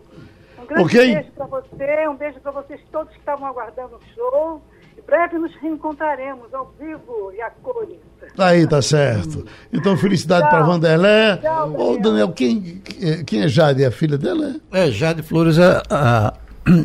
Um 0.71 0.87
grande 0.87 0.99
Ok? 0.99 1.15
beijo 1.15 1.31
para 1.37 1.47
você, 1.47 2.09
um 2.09 2.17
beijo 2.17 2.41
para 2.41 2.53
vocês 2.53 2.81
todos 2.93 3.13
que 3.13 3.19
estavam 3.19 3.47
aguardando 3.47 3.97
o 3.97 4.01
show. 4.15 4.63
Em 4.99 5.03
breve 5.07 5.39
nos 5.39 5.53
reencontraremos 5.61 6.53
ao 6.53 6.73
vivo 6.79 7.33
e 7.37 7.41
a 7.43 7.51
cores. 7.51 7.97
Aí, 8.39 8.67
tá 8.67 8.81
certo. 8.83 9.45
Então, 9.73 9.97
felicidade 9.97 10.49
para 10.49 10.63
Vanderlé. 10.63 11.39
Tchau, 11.39 11.71
Ô, 11.71 11.75
Daniel. 11.97 12.01
Daniel, 12.03 12.29
quem, 12.33 12.83
quem 13.27 13.43
é 13.43 13.49
Jade? 13.49 13.83
É 13.83 13.87
a 13.87 13.91
filha 13.91 14.17
dela? 14.19 14.55
é? 14.73 14.87
É, 14.87 14.91
Jade 14.91 15.23
Flores 15.23 15.59
é 15.59 15.83
a, 15.91 16.35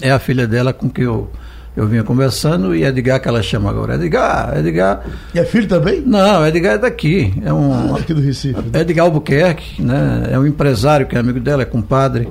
é 0.02 0.12
a 0.12 0.18
filha 0.20 0.48
dela 0.48 0.74
com 0.74 0.90
que 0.90 1.02
eu, 1.04 1.30
eu 1.76 1.86
vinha 1.88 2.04
conversando 2.04 2.74
e 2.74 2.84
Edgar 2.86 3.22
que 3.22 3.28
ela 3.28 3.44
chama 3.44 3.70
agora. 3.70 3.96
Edgar, 3.96 4.58
Edgar. 4.58 5.04
E 5.34 5.40
é 5.40 5.46
filho 5.46 5.68
também? 5.68 6.02
Não, 6.02 6.48
Edgar 6.48 6.76
é 6.76 6.78
daqui. 6.80 7.34
É 7.46 7.54
um. 7.54 7.96
Aqui 7.96 8.14
do 8.14 8.22
Recife. 8.22 8.60
né? 8.60 8.80
Edgar 8.82 9.06
Albuquerque, 9.06 9.82
né? 9.84 10.30
É 10.32 10.40
um 10.40 10.48
empresário 10.48 11.06
que 11.06 11.16
é 11.16 11.20
amigo 11.20 11.40
dela, 11.40 11.62
é 11.64 11.66
compadre. 11.66 12.30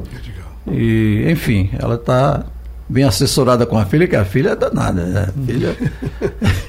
E, 0.67 1.25
enfim, 1.29 1.71
ela 1.79 1.97
está 1.97 2.45
bem 2.89 3.05
assessorada 3.05 3.65
com 3.65 3.79
a 3.79 3.85
filha, 3.85 4.07
que 4.07 4.17
a 4.17 4.25
filha 4.25 4.51
é 4.51 4.57
danada. 4.57 5.05
Né? 5.05 5.29
A 5.29 5.47
filha 5.47 5.77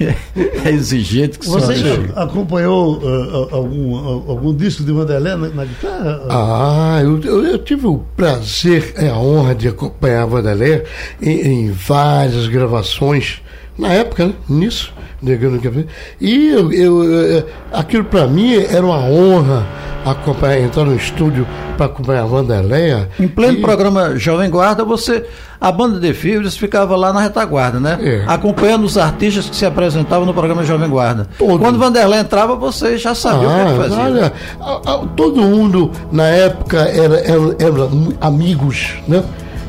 é 0.64 0.70
exigente 0.70 1.38
que 1.38 1.46
só 1.46 1.58
Você 1.58 1.76
chega. 1.76 2.20
acompanhou 2.20 3.00
ah, 3.04 3.54
algum, 3.54 3.96
ah, 3.96 4.30
algum 4.30 4.54
disco 4.54 4.82
de 4.82 4.92
Vanderlé 4.92 5.36
na, 5.36 5.48
na 5.48 5.64
guitarra? 5.64 6.22
Ah, 6.28 7.00
eu, 7.02 7.20
eu, 7.20 7.44
eu 7.46 7.58
tive 7.58 7.86
o 7.86 7.98
prazer 8.16 8.94
e 8.98 9.06
a 9.06 9.16
honra 9.16 9.54
de 9.54 9.68
acompanhar 9.68 10.22
a 10.22 10.26
Vanderlei 10.26 10.84
em, 11.20 11.66
em 11.66 11.70
várias 11.70 12.48
gravações, 12.48 13.42
na 13.78 13.88
época, 13.92 14.26
né, 14.26 14.32
nisso, 14.48 14.92
Negando 15.22 15.58
Café. 15.60 15.84
E 16.20 16.48
eu, 16.48 16.72
eu, 16.72 17.46
aquilo 17.72 18.04
para 18.04 18.26
mim 18.26 18.54
era 18.54 18.84
uma 18.84 18.98
honra 18.98 19.66
acompanhar, 20.04 20.60
entrar 20.60 20.84
no 20.84 20.94
estúdio 20.94 21.46
para 21.76 21.86
acompanhar 21.86 22.22
a 22.22 22.26
Vanderleia. 22.26 23.08
Em 23.18 23.26
pleno 23.26 23.58
E- 23.58 23.60
programa 23.62 24.14
Jovem 24.16 24.48
Guarda, 24.50 24.84
você. 24.84 25.24
A 25.58 25.72
banda 25.72 25.98
de 25.98 26.12
Fibras 26.12 26.54
ficava 26.56 26.94
lá 26.96 27.14
na 27.14 27.20
retaguarda, 27.22 27.80
né? 27.80 27.98
É. 28.02 28.24
Acompanhando 28.26 28.84
os 28.84 28.98
artistas 28.98 29.48
que 29.48 29.56
se 29.56 29.64
apresentavam 29.64 30.26
no 30.26 30.34
programa 30.34 30.62
Jovem 30.62 30.88
Guarda. 30.88 31.26
Todos. 31.38 31.58
Quando 31.58 31.78
Vanderlei 31.78 32.20
entrava, 32.20 32.54
você 32.54 32.98
já 32.98 33.14
sabia 33.14 33.48
o 33.48 33.52
que, 33.54 33.60
é 33.60 33.64
que 33.64 33.74
fazia. 33.78 33.96
Ah, 33.96 34.04
olha, 34.04 34.32
a- 34.60 34.90
a- 34.94 35.06
todo 35.16 35.40
mundo 35.40 35.90
na 36.12 36.26
época 36.28 36.76
era, 36.80 37.18
era, 37.20 37.56
era 37.58 37.88
amigos, 38.20 38.90
né? 39.08 39.24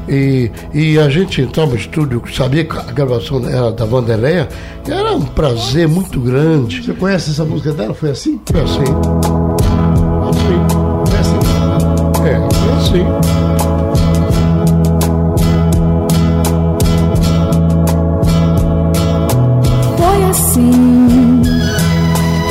E, 0.07 0.49
e 0.73 0.97
a 0.97 1.09
gente 1.09 1.41
entrava 1.41 1.71
no 1.71 1.77
estúdio, 1.77 2.23
sabia 2.33 2.63
que 2.63 2.77
a 2.77 2.91
gravação 2.91 3.47
era 3.47 3.71
da 3.71 3.85
Vanderleia, 3.85 4.47
era 4.87 5.13
um 5.13 5.21
prazer 5.21 5.87
muito 5.87 6.19
grande. 6.19 6.83
Você 6.83 6.93
conhece 6.93 7.31
essa 7.31 7.43
música 7.43 7.73
dela? 7.73 7.93
Foi 7.93 8.11
assim? 8.11 8.39
Foi 8.45 8.61
assim. 8.61 8.83
Assim. 10.29 10.57
Foi 11.05 11.19
assim. 11.19 11.39
É, 12.25 12.39
foi 12.53 12.71
assim. 12.77 13.05
Foi 19.97 20.23
assim. 20.29 21.41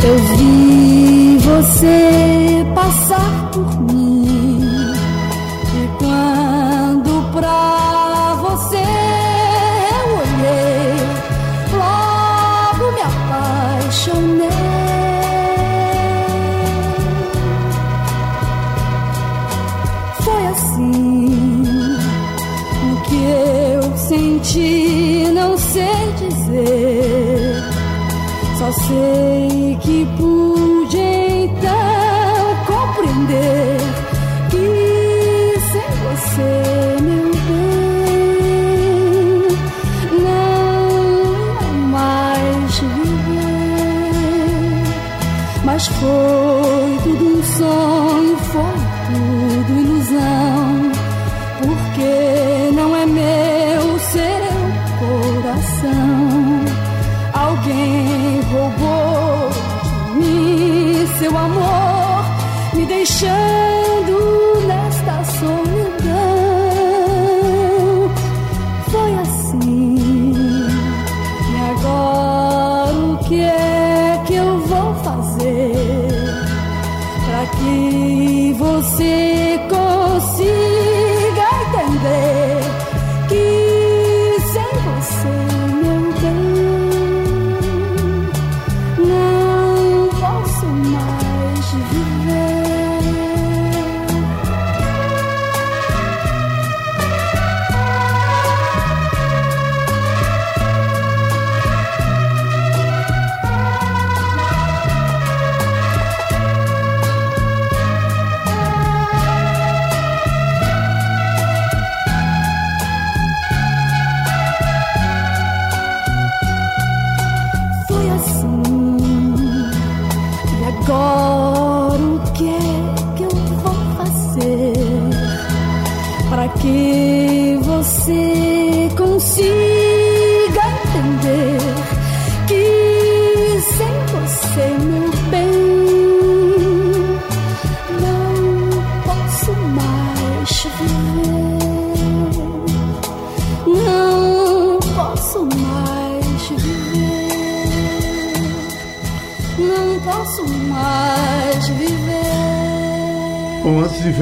Eu 0.04 0.18
vi 0.36 1.38
você 1.38 2.66
passar 2.74 3.50
por 3.50 3.80
mim. 3.80 4.05
Só 28.86 29.25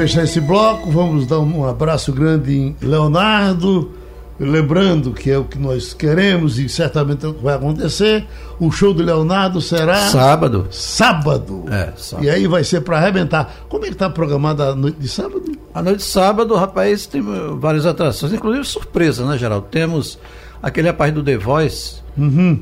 fechar 0.05 0.25
esse 0.25 0.39
bloco, 0.39 0.91
vamos 0.91 1.27
dar 1.27 1.41
um 1.41 1.67
abraço 1.67 2.13
grande 2.13 2.55
em 2.55 2.77
Leonardo, 2.83 3.91
lembrando 4.39 5.13
que 5.13 5.31
é 5.31 5.39
o 5.39 5.45
que 5.45 5.59
nós 5.59 5.95
queremos 5.95 6.59
e 6.59 6.69
certamente 6.69 7.27
vai 7.43 7.55
acontecer, 7.55 8.27
o 8.61 8.71
show 8.71 8.93
do 8.93 9.03
Leonardo 9.03 9.63
será 9.63 9.97
Sábado. 10.11 10.67
sábado. 10.71 11.65
É, 11.71 11.95
sábado. 11.97 12.27
E 12.27 12.29
aí 12.29 12.47
vai 12.47 12.63
ser 12.63 12.83
para 12.83 12.99
arrebentar. 12.99 13.65
Como 13.67 13.85
é 13.85 13.89
que 13.89 13.95
está 13.95 14.11
programada 14.11 14.73
a 14.73 14.75
noite 14.75 14.99
de 14.99 15.09
sábado? 15.09 15.43
A 15.73 15.81
noite 15.81 15.99
de 16.01 16.05
sábado, 16.05 16.55
rapaz, 16.55 17.07
tem 17.07 17.23
várias 17.59 17.87
atrações, 17.87 18.35
inclusive 18.35 18.63
surpresa, 18.67 19.25
né, 19.27 19.39
Geraldo? 19.39 19.69
Temos 19.71 20.19
aquele 20.63 20.89
rapaz 20.89 21.15
do 21.15 21.23
The 21.23 21.39
Voice, 21.39 22.03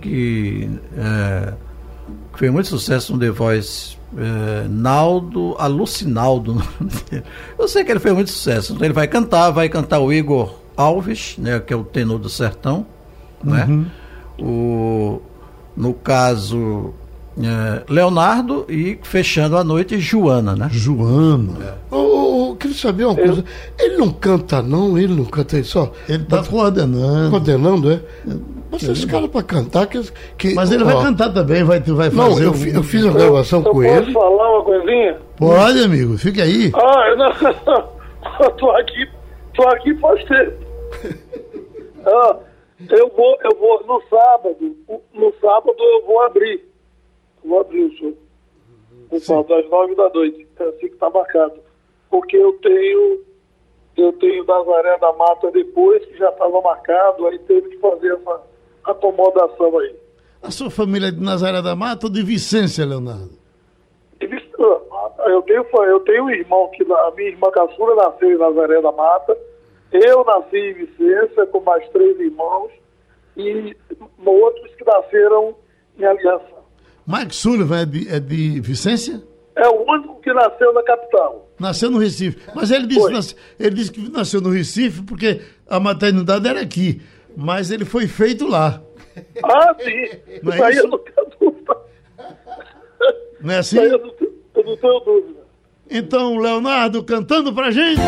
que, 0.00 0.70
é, 0.96 1.55
que 2.35 2.38
fez 2.38 2.52
muito 2.52 2.68
sucesso 2.68 3.12
no 3.12 3.18
The 3.18 3.31
Voice, 3.31 3.96
é, 4.16 4.66
Naldo 4.68 5.55
Alucinaldo. 5.59 6.62
Eu 7.59 7.68
sei 7.68 7.85
que 7.85 7.90
ele 7.90 8.01
fez 8.01 8.14
muito 8.14 8.31
sucesso. 8.31 8.72
Então 8.72 8.85
ele 8.85 8.94
vai 8.94 9.09
cantar, 9.09 9.51
vai 9.51 9.68
cantar 9.68 10.01
o 10.01 10.12
Igor 10.12 10.55
Alves, 10.77 11.37
né, 11.38 11.61
que 11.61 11.72
é 11.72 11.77
o 11.77 11.85
tenor 11.85 12.18
do 12.18 12.29
sertão, 12.29 12.87
né? 13.42 13.87
O, 14.38 15.20
no 15.77 15.94
caso, 15.94 16.94
é, 17.38 17.83
Leonardo 17.88 18.66
e 18.68 18.98
fechando 19.03 19.57
a 19.57 19.64
noite, 19.64 19.98
Joana, 19.98 20.55
né? 20.55 20.68
Joana. 20.70 21.79
Ô, 21.90 21.96
ô, 21.96 22.51
ô, 22.51 22.57
queria 22.57 22.77
saber 22.77 23.05
uma 23.05 23.14
coisa. 23.14 23.44
Ele 23.79 23.96
não 23.96 24.11
canta, 24.11 24.62
não? 24.62 24.98
Ele 24.98 25.14
não 25.14 25.25
canta 25.25 25.57
ele 25.57 25.64
só? 25.64 25.92
Ele 26.09 26.22
está 26.22 26.42
coordenando. 26.42 27.31
Coordenando, 27.31 27.90
é? 27.90 28.01
Mas 28.72 28.82
esse 28.85 29.06
cara 29.06 29.28
para 29.28 29.42
cantar. 29.42 29.87
Que, 29.87 30.00
que, 30.38 30.54
Mas 30.54 30.72
ele 30.72 30.82
vai 30.82 30.94
ó, 30.94 31.02
cantar 31.02 31.32
também, 31.32 31.62
vai, 31.62 31.78
vai 31.80 32.11
fazer. 32.11 32.16
Não, 32.16 32.42
eu, 32.42 32.50
um- 32.50 32.54
fi- 32.54 32.74
eu 32.74 32.82
fiz 32.82 33.04
a 33.06 33.12
gravação 33.12 33.58
Eu 33.61 33.64
com 33.66 33.82
posso 33.82 33.87
ele. 34.02 34.12
falar 34.12 34.50
uma 34.56 34.64
coisinha? 34.64 35.18
Pode, 35.38 35.85
amigo, 35.85 36.16
fica 36.18 36.42
aí. 36.42 36.72
Ah, 36.74 37.08
eu 37.08 37.16
não. 37.16 37.92
Eu 38.40 38.50
tô 38.52 38.70
aqui, 38.70 39.08
tô 39.54 39.62
aqui 39.68 39.94
faz 39.96 40.24
tempo. 40.24 40.64
Ah, 42.06 42.37
eu 42.90 43.08
vou, 43.16 43.37
eu 43.44 43.56
vou 43.58 43.85
no 43.87 44.00
sábado. 44.08 44.76
No 45.12 45.32
sábado 45.40 45.76
eu 45.78 46.06
vou 46.06 46.22
abrir. 46.22 46.64
Vou 47.44 47.61
abrir 47.61 47.82
o 47.85 47.96
show. 47.96 48.12
No 49.11 49.18
sábado, 49.20 49.54
às 49.54 49.68
nove 49.68 49.94
da 49.96 50.08
noite. 50.11 50.46
É 50.58 50.62
assim 50.64 50.88
que 50.88 50.96
tá 50.96 51.11
marcado. 51.11 51.54
Porque 52.11 52.37
eu 52.37 52.52
tenho. 52.54 53.20
Eu 53.96 54.12
tenho 54.14 54.44
Nazaré 54.44 54.96
da 54.98 55.12
Mata 55.12 55.50
depois, 55.50 56.02
que 56.06 56.16
já 56.16 56.30
estava 56.30 56.61
marcado, 56.62 57.26
aí 57.26 57.38
teve 57.40 57.68
que 57.70 57.76
fazer 57.78 58.14
essa 58.14 58.40
acomodação 58.85 59.79
aí. 59.79 59.95
A 60.42 60.51
sua 60.51 60.71
família 60.71 61.09
é 61.09 61.11
de 61.11 61.21
Nazaré 61.23 61.62
da 61.62 61.77
Mata 61.77 62.07
ou 62.07 62.12
de 62.12 62.23
Vicência, 62.23 62.85
Leonardo? 62.85 63.31
Ele- 64.21 64.42
Eu 65.27 65.42
tenho, 65.42 65.64
eu 65.85 66.01
tenho 66.01 66.25
um 66.25 66.31
irmão 66.31 66.68
que 66.71 66.83
a 66.83 67.11
minha 67.16 67.29
irmã 67.31 67.51
caçula 67.53 67.95
nasceu 67.95 68.31
em 68.33 68.38
Nazaré 68.38 68.81
da 68.81 68.92
Mata. 68.92 69.37
Eu 69.92 70.25
nasci 70.25 70.57
em 70.57 70.75
Vicência 70.75 71.47
com 71.47 71.61
mais 71.61 71.88
três 71.90 72.18
irmãos 72.18 72.71
e 73.37 73.77
outros 74.25 74.75
que 74.75 74.85
nasceram 74.85 75.55
em 75.99 76.05
Aliança. 76.05 76.53
Mike 77.07 77.35
Sullivan 77.35 77.81
é 77.83 77.87
de, 77.87 78.09
é 78.09 78.21
de 78.21 78.61
Vicência? 78.61 79.23
É 79.55 79.68
o 79.68 79.85
único 79.90 80.21
que 80.23 80.33
nasceu 80.33 80.73
na 80.73 80.83
capital. 80.83 81.49
Nasceu 81.59 81.90
no 81.90 81.99
Recife. 81.99 82.38
Mas 82.55 82.71
ele 82.71 82.87
disse, 82.87 83.11
nas- 83.11 83.37
ele 83.61 83.75
disse 83.77 83.92
que 83.92 84.11
nasceu 84.11 84.40
no 84.40 84.51
Recife 84.51 85.03
porque 85.03 85.40
a 85.68 85.79
maternidade 85.79 86.49
era 86.49 86.61
aqui. 86.61 87.03
Mas 87.37 87.71
ele 87.71 87.85
foi 87.85 88.07
feito 88.07 88.47
lá. 88.47 88.83
Ah, 89.45 89.75
sim. 89.81 90.40
Não 90.42 90.53
é 90.53 90.57
Isso 90.57 90.64
aí 90.64 90.73
isso? 90.75 90.85
eu 90.87 90.88
não 90.90 90.99
tenho 90.99 91.27
dúvida. 91.40 91.77
Não 93.40 93.55
é 93.55 93.59
assim? 93.59 93.77
Isso 93.77 93.85
aí 93.85 93.90
eu 93.92 93.99
não 93.99 94.11
tenho, 94.14 94.33
eu 94.55 94.64
não 94.64 94.77
tenho 94.77 95.01
dúvida. 95.01 95.40
Então, 95.90 96.38
Leonardo 96.38 97.03
cantando 97.05 97.53
pra 97.55 97.71
gente. 97.71 98.01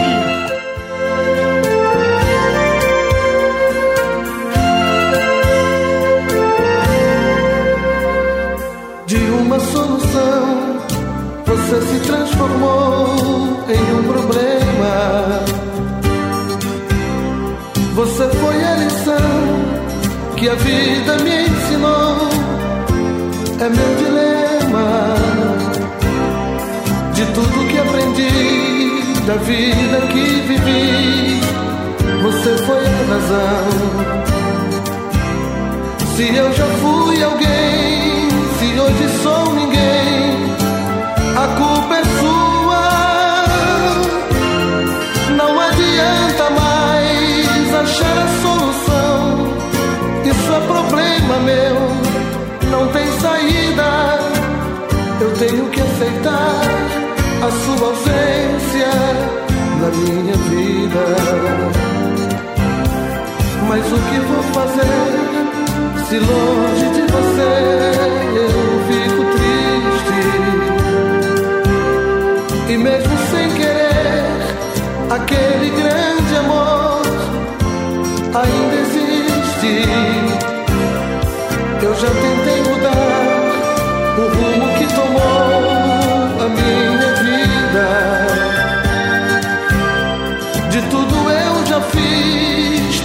De 9.07 9.17
uma 9.17 9.61
solução, 9.61 10.79
você 11.45 11.81
se 11.83 12.01
transformou 12.07 13.07
em 13.69 13.95
um 13.99 14.03
problema. 14.05 15.45
Que 20.45 20.51
a 20.51 20.55
vida 20.57 21.17
me 21.25 21.47
ensinou. 21.49 22.29
É 23.59 23.69
meu 23.77 23.91
dilema. 24.01 24.89
De 27.15 27.25
tudo 27.33 27.69
que 27.71 27.79
aprendi, 27.79 29.23
da 29.27 29.37
vida 29.37 29.99
que 30.13 30.25
vivi, 30.49 31.41
você 32.23 32.59
foi 32.67 32.85
a 32.85 33.05
razão. 33.13 33.69
Se 36.15 36.25
eu 36.37 36.53
já 36.53 36.67
fui 36.83 37.23
alguém, 37.25 38.29
se 38.59 38.67
hoje 38.79 39.09
sou 39.23 39.45
ninguém, 39.55 39.64
sua 57.77 57.89
ausência 57.89 58.93
na 59.81 59.89
minha 59.91 60.35
vida. 60.35 61.05
Mas 63.69 63.85
o 63.87 63.99
que 63.99 64.19
vou 64.21 64.43
fazer 64.53 65.11
se 66.09 66.19
longe 66.19 66.87
de 66.95 67.03
você 67.13 67.53
eu 68.37 68.51
fico 68.89 69.23
triste? 69.35 70.23
E 72.69 72.77
mesmo 72.77 73.15
sem 73.31 73.47
querer, 73.55 74.25
aquele 75.11 75.71
grande 75.71 76.37
amor 76.37 77.03
ainda 78.35 78.75
existe. 78.83 79.75
Eu 81.83 81.95
já 81.95 82.09
tentei 82.09 82.64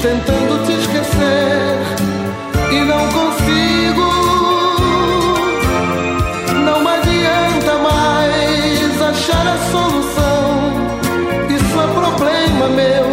tentando 0.02 0.66
te 0.66 0.72
esquecer 0.74 1.78
e 2.72 2.80
não 2.86 3.08
consigo. 3.10 4.08
Não 6.64 6.88
adianta 6.88 7.74
mais 7.80 9.02
achar 9.02 9.46
a 9.48 9.58
solução. 9.72 10.46
Isso 11.50 11.82
é 11.82 11.88
problema 12.00 12.70
meu, 12.70 13.08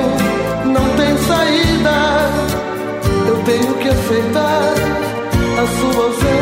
não 0.67 0.89
tem 0.97 1.17
saída. 1.27 1.97
Eu 3.27 3.37
tenho 3.45 3.75
que 3.75 3.89
aceitar 3.89 4.75
a 5.59 5.67
sua 5.81 6.05
ausência 6.05 6.36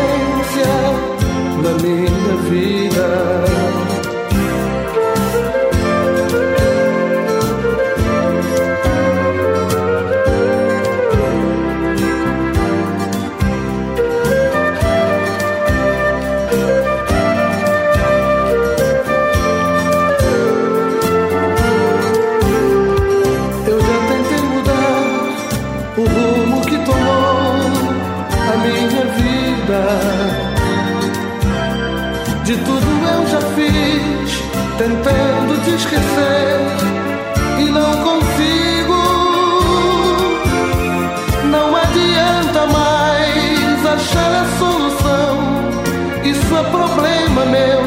problema 46.77 47.44
meu, 47.46 47.83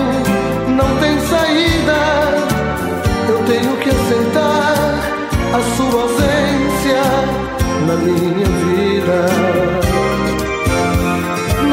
não 0.80 0.90
tem 1.02 1.20
saída. 1.32 2.00
Eu 3.30 3.40
tenho 3.46 3.78
que 3.78 3.90
aceitar 3.90 4.76
a 5.58 5.60
sua 5.76 6.02
ausência 6.02 7.02
na 7.88 7.96
minha 8.06 8.50
vida. 8.66 9.20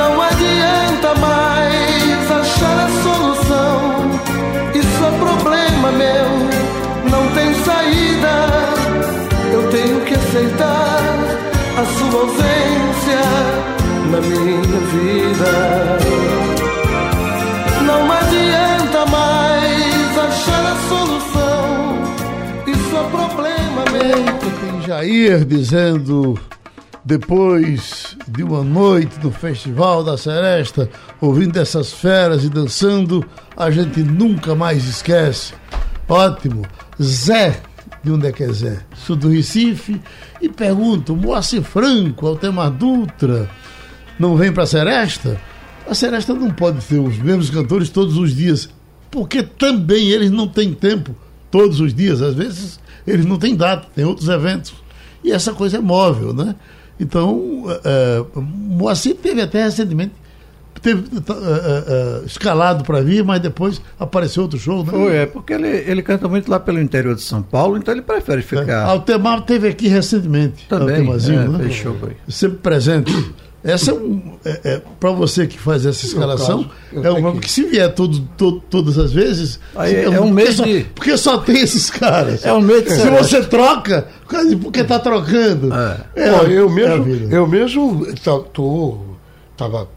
Não 0.00 0.12
adianta 0.20 1.14
mais 1.26 2.30
achar 2.40 2.78
a 2.86 2.90
solução. 3.04 3.80
Isso 4.74 5.04
é 5.04 5.12
problema 5.18 5.92
meu, 5.92 6.28
não 7.10 7.24
tem 7.36 7.54
saída. 7.64 8.34
Eu 9.52 9.62
tenho 9.70 10.00
que 10.00 10.14
aceitar 10.14 10.94
ausência 12.24 13.20
na 14.10 14.20
minha 14.20 14.80
vida. 14.92 16.63
Adianta 18.34 19.06
mais 19.06 20.18
achar 20.18 20.66
a 20.66 20.76
solução. 20.88 22.02
Isso 22.66 22.96
é 22.96 23.10
problema 23.10 23.84
meu. 23.92 24.50
Tem 24.60 24.82
Jair 24.82 25.44
dizendo, 25.44 26.36
depois 27.04 28.16
de 28.26 28.42
uma 28.42 28.64
noite 28.64 29.20
no 29.22 29.30
Festival 29.30 30.02
da 30.02 30.18
Seresta, 30.18 30.90
ouvindo 31.20 31.60
essas 31.60 31.92
feras 31.92 32.42
e 32.42 32.48
dançando, 32.48 33.24
a 33.56 33.70
gente 33.70 34.02
nunca 34.02 34.54
mais 34.56 34.84
esquece. 34.84 35.54
Ótimo. 36.08 36.62
Zé, 37.00 37.60
de 38.02 38.10
onde 38.10 38.26
é 38.26 38.32
que 38.32 38.42
é 38.42 38.52
Zé? 38.52 38.80
Sou 38.96 39.14
do 39.14 39.28
Recife 39.28 40.02
e 40.42 40.48
pergunto, 40.48 41.14
Moacir 41.14 41.62
Franco, 41.62 42.26
Altemar 42.26 42.70
Dutra, 42.70 43.48
não 44.18 44.36
vem 44.36 44.52
pra 44.52 44.66
Seresta? 44.66 45.40
A 45.86 45.94
Seresta 45.94 46.32
não 46.34 46.50
pode 46.50 46.84
ter 46.84 46.98
os 46.98 47.18
mesmos 47.18 47.50
cantores 47.50 47.90
todos 47.90 48.16
os 48.16 48.34
dias, 48.34 48.68
porque 49.10 49.42
também 49.42 50.10
eles 50.10 50.30
não 50.30 50.48
têm 50.48 50.72
tempo 50.72 51.14
todos 51.50 51.80
os 51.80 51.94
dias. 51.94 52.22
Às 52.22 52.34
vezes 52.34 52.80
eles 53.06 53.26
não 53.26 53.38
têm 53.38 53.54
data, 53.54 53.86
tem 53.94 54.04
outros 54.04 54.28
eventos. 54.28 54.74
E 55.22 55.30
essa 55.32 55.52
coisa 55.52 55.78
é 55.78 55.80
móvel, 55.80 56.32
né? 56.32 56.54
Então, 56.98 57.64
é, 57.84 58.24
Moacir 58.34 59.16
teve 59.16 59.40
até 59.40 59.64
recentemente 59.64 60.12
teve 60.84 61.02
é, 61.02 61.18
é, 61.18 62.22
é, 62.22 62.26
escalado 62.26 62.84
para 62.84 63.00
vir, 63.00 63.24
mas 63.24 63.40
depois 63.40 63.80
apareceu 63.98 64.42
outro 64.42 64.58
show, 64.58 64.84
né? 64.84 64.90
Foi, 64.90 65.16
é, 65.16 65.26
porque 65.26 65.54
ele, 65.54 65.68
ele 65.68 66.02
canta 66.02 66.28
muito 66.28 66.50
lá 66.50 66.60
pelo 66.60 66.78
interior 66.78 67.14
de 67.14 67.22
São 67.22 67.42
Paulo, 67.42 67.78
então 67.78 67.92
ele 67.94 68.02
prefere 68.02 68.42
ficar. 68.42 68.84
Altemar 68.84 69.40
teve 69.42 69.66
aqui 69.66 69.88
recentemente. 69.88 70.66
Também, 70.68 71.10
é, 71.10 71.48
né? 71.48 71.70
show 71.70 71.96
aí. 72.06 72.16
Sempre 72.28 72.58
presente. 72.58 73.12
Essa 73.64 73.92
é 73.92 73.94
um. 73.94 74.36
É, 74.44 74.60
é, 74.64 74.82
para 75.00 75.10
você 75.12 75.46
que 75.46 75.58
faz 75.58 75.86
essa 75.86 76.04
escalação, 76.04 76.70
eu 76.92 77.02
é 77.02 77.10
uma 77.10 77.32
que... 77.32 77.40
que- 77.40 77.50
se 77.50 77.62
vier 77.64 77.92
todo, 77.94 78.20
todo- 78.36 78.60
todas 78.68 78.98
as 78.98 79.10
vezes. 79.10 79.58
Aí 79.74 79.94
é 79.94 80.02
porque 80.04 80.18
um 80.20 80.30
mês 80.30 80.56
só, 80.56 80.64
de- 80.64 80.86
Porque 80.94 81.16
só 81.16 81.38
tem 81.38 81.60
esses 81.60 81.88
caras. 81.88 82.44
É 82.44 82.52
um 82.52 82.60
mês 82.60 82.84
de 82.84 82.90
Se 82.90 83.08
você 83.08 83.42
troca, 83.44 84.06
porque 84.60 84.84
tá 84.84 84.98
trocando. 84.98 85.72
É. 85.72 86.00
É, 86.14 86.28
eu 86.28 86.34
é 86.34 86.66
a 86.66 86.68
mesmo, 86.68 87.32
eu 87.32 87.46
mesmo 87.46 88.06
tá- 88.22 88.38
tô, 88.52 88.98
tava 89.56 89.88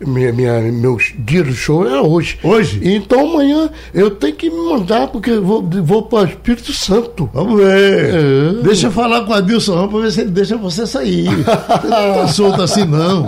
minha, 0.00 0.32
minha, 0.32 0.60
meu 0.60 0.96
dia 1.18 1.42
do 1.42 1.52
show 1.52 1.86
é 1.86 2.00
hoje. 2.00 2.38
Hoje? 2.42 2.80
Então 2.84 3.20
amanhã 3.20 3.70
eu 3.94 4.10
tenho 4.10 4.36
que 4.36 4.50
me 4.50 4.56
mandar 4.56 5.08
porque 5.08 5.30
eu 5.30 5.42
vou, 5.42 5.62
vou 5.62 6.02
para 6.04 6.18
o 6.18 6.24
Espírito 6.24 6.72
Santo. 6.72 7.28
Vamos 7.32 7.60
ver. 7.60 8.14
É. 8.14 8.62
Deixa 8.62 8.86
eu 8.88 8.90
falar 8.92 9.24
com 9.24 9.32
o 9.32 9.34
Adilson 9.34 9.74
Ramos 9.74 9.90
pra 9.90 10.00
ver 10.00 10.10
se 10.10 10.20
ele 10.20 10.30
deixa 10.30 10.56
você 10.56 10.86
sair. 10.86 11.28
Você 11.28 11.88
não 11.88 12.14
tá 12.14 12.28
solto 12.28 12.62
assim, 12.62 12.84
não. 12.84 13.26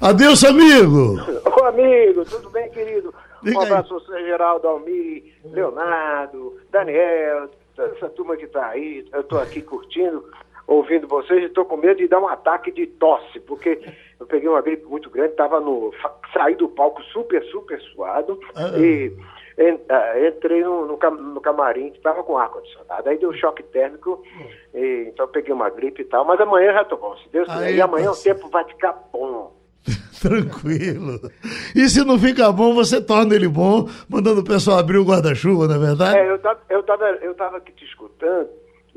Adilson, 0.00 0.48
amigo! 0.48 1.20
Ô 1.44 1.64
amigo, 1.64 2.24
tudo 2.24 2.50
bem, 2.50 2.70
querido? 2.70 3.14
Diga 3.42 3.58
um 3.58 3.60
aí. 3.62 3.66
abraço 3.68 3.94
ao 3.94 4.00
Sr. 4.00 4.24
Geraldo 4.24 4.68
Almir, 4.68 5.24
Leonardo, 5.44 6.56
Daniel, 6.70 7.48
toda 7.74 7.92
essa 7.96 8.08
turma 8.10 8.36
que 8.36 8.46
tá 8.46 8.66
aí. 8.66 9.06
Eu 9.12 9.24
tô 9.24 9.38
aqui 9.38 9.62
curtindo, 9.62 10.24
ouvindo 10.70 11.08
vocês 11.08 11.42
e 11.44 11.48
tô 11.48 11.64
com 11.64 11.76
medo 11.76 11.98
de 11.98 12.06
dar 12.08 12.20
um 12.20 12.28
ataque 12.28 12.70
de 12.70 12.86
tosse, 12.86 13.40
porque 13.40 13.80
eu 14.20 14.26
peguei 14.26 14.48
uma 14.48 14.62
gripe 14.62 14.86
muito 14.86 15.10
grande, 15.10 15.34
tava 15.34 15.58
no. 15.60 15.92
saí 16.32 16.54
do 16.54 16.68
palco 16.68 17.02
super, 17.12 17.42
super 17.46 17.80
suado 17.92 18.38
Ah, 18.54 18.70
ah. 18.74 18.78
e 18.78 19.12
ah, 19.90 20.28
entrei 20.28 20.62
no, 20.62 20.86
no, 20.86 20.96
cam- 20.96 21.10
no 21.10 21.40
camarim 21.40 21.90
que 21.90 22.00
tava 22.00 22.22
com 22.22 22.38
ar-condicionado. 22.38 23.08
Aí 23.08 23.18
deu 23.18 23.32
choque 23.34 23.62
térmico, 23.64 24.22
e, 24.72 25.08
então 25.08 25.26
peguei 25.28 25.52
uma 25.52 25.68
gripe 25.68 26.02
e 26.02 26.04
tal, 26.04 26.24
mas 26.24 26.40
amanhã 26.40 26.72
já 26.72 26.84
tô 26.84 26.96
bom, 26.96 27.16
se 27.16 27.28
Deus 27.30 27.48
quiser. 27.48 27.74
E 27.74 27.80
amanhã 27.80 28.04
o 28.06 28.14
parceiro. 28.14 28.38
tempo 28.38 28.50
vai 28.50 28.64
ficar 28.64 28.92
bom. 29.12 29.52
Tranquilo. 30.22 31.18
E 31.74 31.88
se 31.88 32.04
não 32.04 32.18
fica 32.18 32.52
bom, 32.52 32.74
você 32.74 33.00
torna 33.02 33.34
ele 33.34 33.48
bom, 33.48 33.88
mandando 34.08 34.40
o 34.40 34.44
pessoal 34.44 34.78
abrir 34.78 34.98
o 34.98 35.04
guarda-chuva, 35.04 35.66
não 35.66 35.74
é 35.74 35.78
verdade? 35.78 36.16
É, 36.18 36.30
eu 36.30 36.38
tava, 36.38 36.60
eu 36.68 36.82
tava, 36.84 37.04
eu 37.22 37.34
tava 37.34 37.56
aqui 37.56 37.72
te 37.72 37.84
escutando 37.84 38.48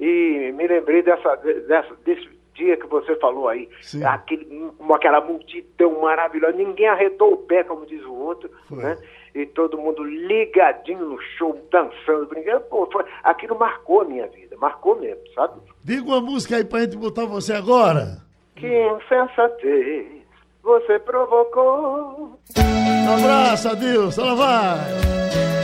e 0.04 0.52
me 0.52 0.68
lembrei 0.68 1.02
dessa, 1.02 1.36
dessa, 1.38 1.96
desse 2.04 2.30
dia 2.54 2.76
que 2.76 2.86
você 2.88 3.16
falou 3.16 3.48
aí, 3.48 3.70
Sim. 3.82 4.04
aquele, 4.04 4.46
com 4.78 4.94
aquela 4.94 5.22
multidão 5.22 6.02
maravilhosa, 6.02 6.58
ninguém 6.58 6.88
arredou 6.88 7.34
o 7.34 7.38
pé, 7.38 7.64
como 7.64 7.86
diz 7.86 8.04
o 8.04 8.14
outro, 8.14 8.50
Foi. 8.68 8.84
né? 8.84 8.98
E 9.34 9.46
todo 9.48 9.78
mundo 9.78 10.04
ligadinho 10.04 11.06
no 11.06 11.22
show, 11.38 11.58
dançando, 11.72 12.28
brincando. 12.28 12.62
Pô, 12.66 12.88
foi, 12.92 13.04
aquilo 13.24 13.58
marcou 13.58 14.02
a 14.02 14.06
minha 14.06 14.28
vida, 14.28 14.56
marcou 14.58 15.00
mesmo, 15.00 15.24
sabe? 15.34 15.60
Diga 15.84 16.04
uma 16.06 16.22
música 16.22 16.58
aí 16.58 16.66
pra 16.66 16.82
gente 16.82 16.98
botar 16.98 17.26
você 17.26 17.54
agora. 17.54 18.18
Que 18.56 18.68
insensatez 18.68 20.22
você 20.62 21.00
provocou. 21.00 22.38
Abraço, 23.18 23.70
Adilson. 23.70 24.22
Ela 24.22 24.36
vai. 24.36 25.63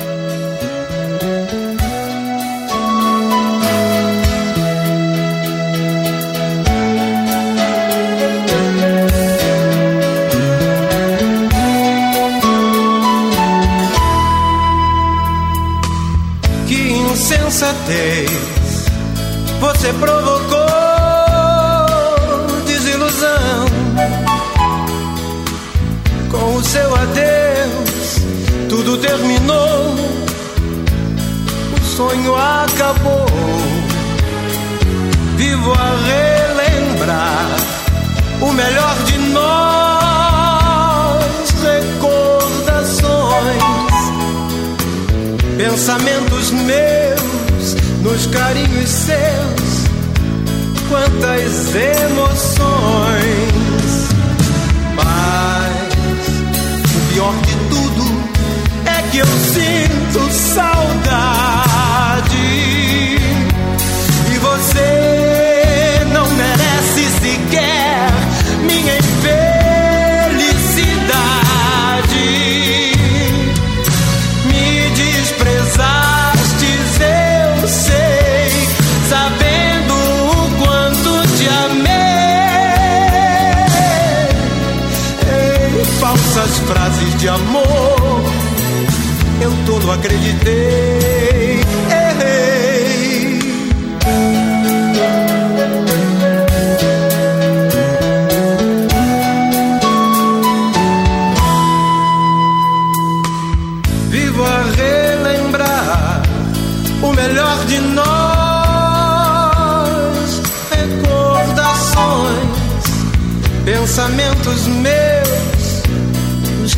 Insensatez 17.89 18.29
você 19.59 19.91
provocou 19.93 20.59
desilusão 22.65 23.65
com 26.29 26.55
o 26.55 26.63
seu 26.63 26.95
adeus. 26.95 28.19
Tudo 28.69 28.97
terminou. 28.97 29.95
O 31.75 31.79
sonho 31.83 32.33
acabou. 32.35 33.25
Vivo 35.35 35.73
a 35.73 35.95
relembrar 36.05 37.49
o 38.41 38.53
melhor 38.53 38.95
de 39.05 39.17
nós. 39.17 39.49
Recordações 41.61 43.63
pensamentos 45.57 46.51
meus 46.51 46.98
nos 48.01 48.25
carinhos 48.27 48.89
seus, 48.89 49.83
quantas 50.87 51.75
emoções. 51.75 53.19
Mas 54.95 56.27
o 56.95 57.13
pior 57.13 57.35
de 57.41 57.55
tudo 57.69 58.05
é 58.85 59.01
que 59.11 59.17
eu 59.19 59.25
sinto 59.25 59.98
frases 86.69 87.15
de 87.19 87.27
amor, 87.27 88.21
eu 89.41 89.51
todo 89.65 89.91
acreditei. 89.91 91.18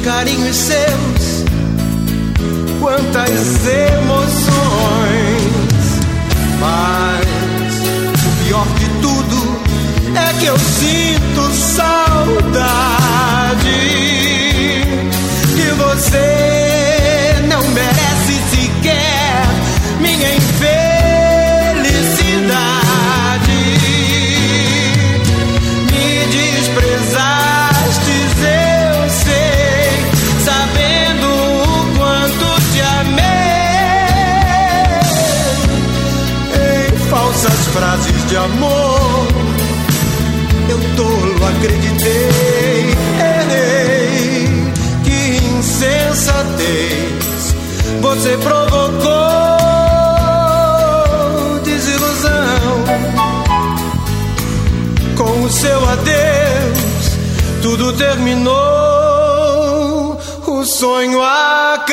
Carinhos 0.03 0.55
seus, 0.55 1.45
quantas 2.79 3.67
emoções. 3.67 4.51
Mas 6.59 7.25
o 8.25 8.45
pior 8.45 8.67
de 8.77 8.89
tudo 9.01 9.61
é 10.15 10.33
que 10.39 10.45
eu 10.45 10.57
sinto 10.57 11.53
saudade 11.53 12.90
amor. 38.43 39.27
Eu 40.69 40.79
tolo 40.95 41.45
acreditei, 41.45 42.95
errei, 43.19 44.47
que 45.03 45.17
insensatez 45.57 47.21
você 48.01 48.37
provocou 48.37 49.11
desilusão. 51.63 52.83
Com 55.17 55.43
o 55.43 55.49
seu 55.49 55.89
adeus, 55.89 57.17
tudo 57.61 57.93
terminou, 57.93 58.51
o 60.47 60.65
sonho 60.65 61.21
acabou. 61.21 61.91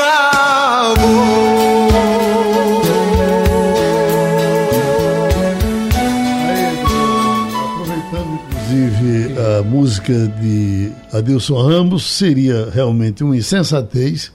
Música 9.78 10.12
de 10.40 10.90
Adilson 11.12 11.62
Ramos, 11.62 12.02
seria 12.02 12.68
realmente 12.68 13.22
uma 13.22 13.36
insensatez 13.36 14.32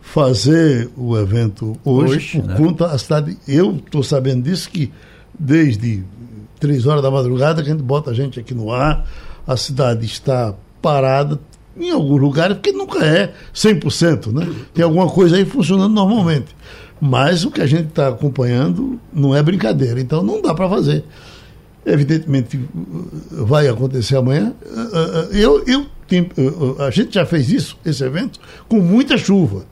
fazer 0.00 0.90
o 0.96 1.16
evento 1.16 1.76
hoje, 1.84 2.16
Hoje, 2.16 2.40
por 2.40 2.48
né? 2.48 2.56
conta 2.56 2.88
da 2.88 2.98
cidade. 2.98 3.38
Eu 3.46 3.76
estou 3.76 4.02
sabendo 4.02 4.42
disso 4.42 4.68
que 4.68 4.92
desde 5.38 6.02
três 6.58 6.86
horas 6.86 7.04
da 7.04 7.10
madrugada 7.10 7.62
que 7.62 7.68
a 7.68 7.72
gente 7.72 7.84
bota 7.84 8.10
a 8.10 8.14
gente 8.14 8.40
aqui 8.40 8.52
no 8.52 8.72
ar, 8.72 9.08
a 9.46 9.56
cidade 9.56 10.06
está 10.06 10.52
parada 10.82 11.38
em 11.76 11.90
alguns 11.90 12.20
lugares, 12.20 12.56
porque 12.56 12.72
nunca 12.72 13.04
é 13.06 13.32
100%, 13.54 14.32
né? 14.32 14.52
Tem 14.74 14.84
alguma 14.84 15.08
coisa 15.08 15.36
aí 15.36 15.44
funcionando 15.44 15.94
normalmente. 15.94 16.48
Mas 17.00 17.44
o 17.44 17.50
que 17.50 17.60
a 17.60 17.66
gente 17.66 17.90
está 17.90 18.08
acompanhando 18.08 18.98
não 19.12 19.36
é 19.36 19.40
brincadeira, 19.40 20.00
então 20.00 20.20
não 20.20 20.42
dá 20.42 20.52
para 20.52 20.68
fazer. 20.68 21.04
Evidentemente 21.86 22.58
vai 23.30 23.68
acontecer 23.68 24.16
amanhã. 24.16 24.52
Ah, 24.74 24.88
ah, 24.94 25.36
Eu, 25.36 25.62
eu, 25.66 25.86
a 26.80 26.90
gente 26.90 27.14
já 27.14 27.26
fez 27.26 27.50
isso, 27.50 27.76
esse 27.84 28.02
evento, 28.04 28.38
com 28.68 28.80
muita 28.80 29.16
chuva. 29.18 29.64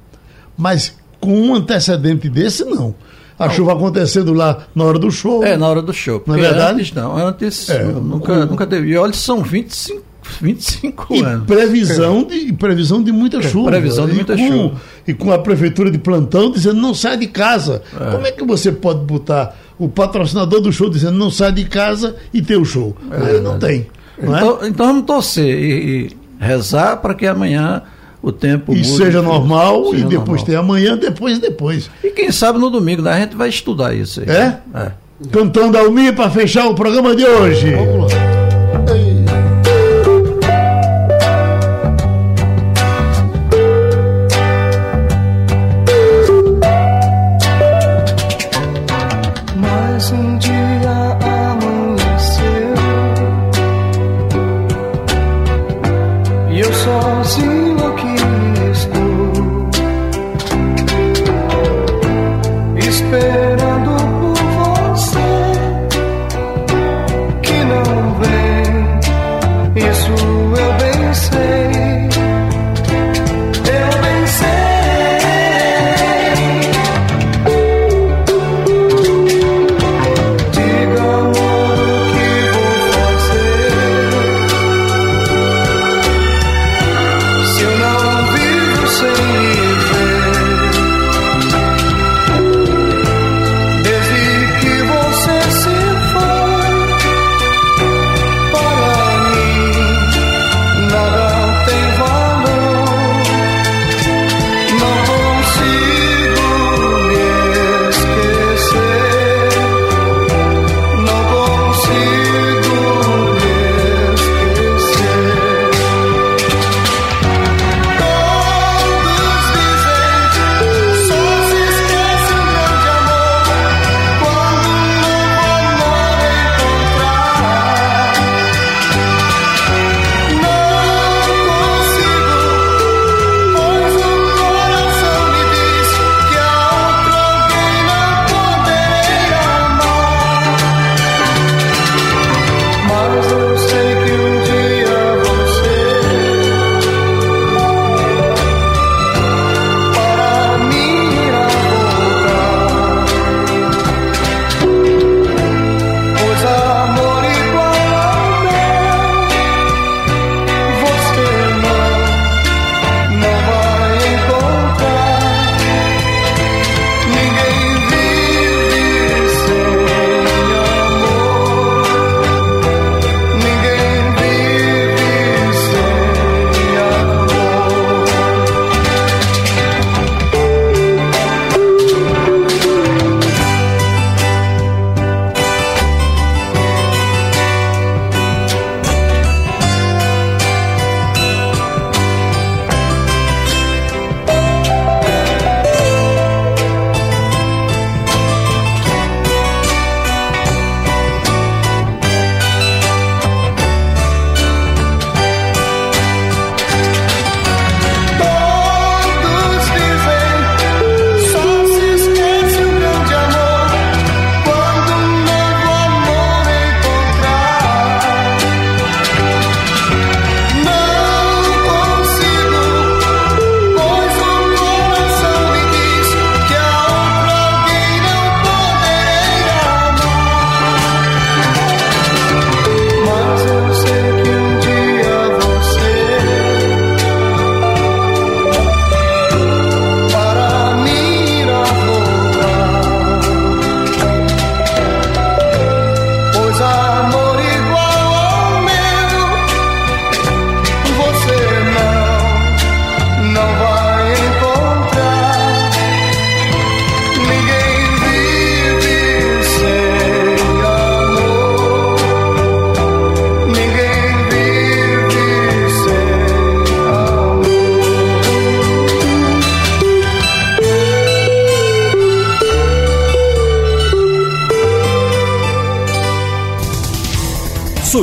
Mas 0.57 0.95
com 1.21 1.33
um 1.41 1.55
antecedente 1.55 2.29
desse, 2.29 2.65
não. 2.65 2.95
A 3.39 3.49
chuva 3.49 3.73
acontecendo 3.73 4.33
lá 4.33 4.67
na 4.75 4.85
hora 4.85 4.99
do 4.99 5.11
show. 5.11 5.43
É, 5.43 5.57
na 5.57 5.67
hora 5.67 5.83
do 5.83 5.93
show. 5.93 6.23
Não 6.27 6.35
é 6.37 6.39
verdade? 6.41 6.81
Antes 6.81 6.93
não, 6.95 7.17
antes 7.17 7.69
É, 7.71 7.83
nunca, 7.85 8.47
nunca 8.47 8.67
teve. 8.67 8.89
E 8.91 8.97
olha, 8.97 9.13
são 9.13 9.43
25, 9.43 10.03
25 10.41 11.07
E 11.15 11.21
anos. 11.25 11.47
previsão 11.47 12.23
de, 12.25 12.35
e 12.37 12.53
previsão 12.53 13.03
de 13.03 13.11
muita 13.11 13.43
chuva. 13.43 13.71
previsão 13.71 14.07
de 14.07 14.15
muita 14.15 14.37
com- 14.37 14.47
chuva. 14.49 14.81
E 15.09 15.15
com 15.15 15.33
a 15.33 15.39
prefeitura 15.39 15.91
de 15.91 15.99
plantão 15.99 16.53
dizendo 16.53 16.81
não 16.81 16.95
sai 16.95 17.17
de 17.17 17.27
casa. 17.27 17.83
Como 18.13 18.27
é 18.27 18.31
que 18.33 18.45
você 18.45 18.71
pode 18.71 19.01
botar 19.05 19.57
o 19.83 19.89
patrocinador 19.89 20.61
do 20.61 20.73
show 20.73 20.89
dizendo 20.89 21.19
não 21.19 21.31
sai 21.31 21.51
de 21.51 21.65
casa 21.65 22.15
e 22.33 22.41
ter 22.41 22.57
o 22.57 22.65
show? 22.65 22.97
Aí 23.11 23.41
não 23.41 23.59
tem. 23.59 23.89
Não 24.23 24.37
é? 24.37 24.39
Então, 24.39 24.59
então 24.63 24.87
vamos 24.87 25.07
torcer 25.07 25.59
e, 25.59 26.07
e 26.07 26.17
rezar 26.39 26.99
para 26.99 27.15
que 27.15 27.27
amanhã 27.27 27.83
o 28.23 28.31
tempo 28.31 28.73
e 28.73 28.77
mude, 28.77 28.89
seja 28.89 29.21
normal 29.21 29.87
seja 29.91 29.97
e 29.97 30.09
depois 30.09 30.27
normal. 30.27 30.47
tem 30.47 30.57
amanhã, 30.57 30.97
depois 30.97 31.39
depois. 31.41 31.91
E 32.05 32.11
quem 32.11 32.31
sabe 32.31 32.61
no 32.61 32.71
domingo, 32.71 33.03
né? 33.03 33.11
A 33.11 33.21
gente 33.21 33.35
vai 33.35 33.49
estudar 33.49 33.93
isso 33.93 34.21
aí. 34.21 34.31
É? 34.31 34.59
É. 34.75 34.93
Cantando 35.33 35.77
Almir 35.77 36.15
para 36.15 36.31
fechar 36.31 36.67
o 36.67 36.75
programa 36.75 37.17
de 37.17 37.25
hoje. 37.25 37.75
Vamos 37.75 38.13
lá. 38.13 39.12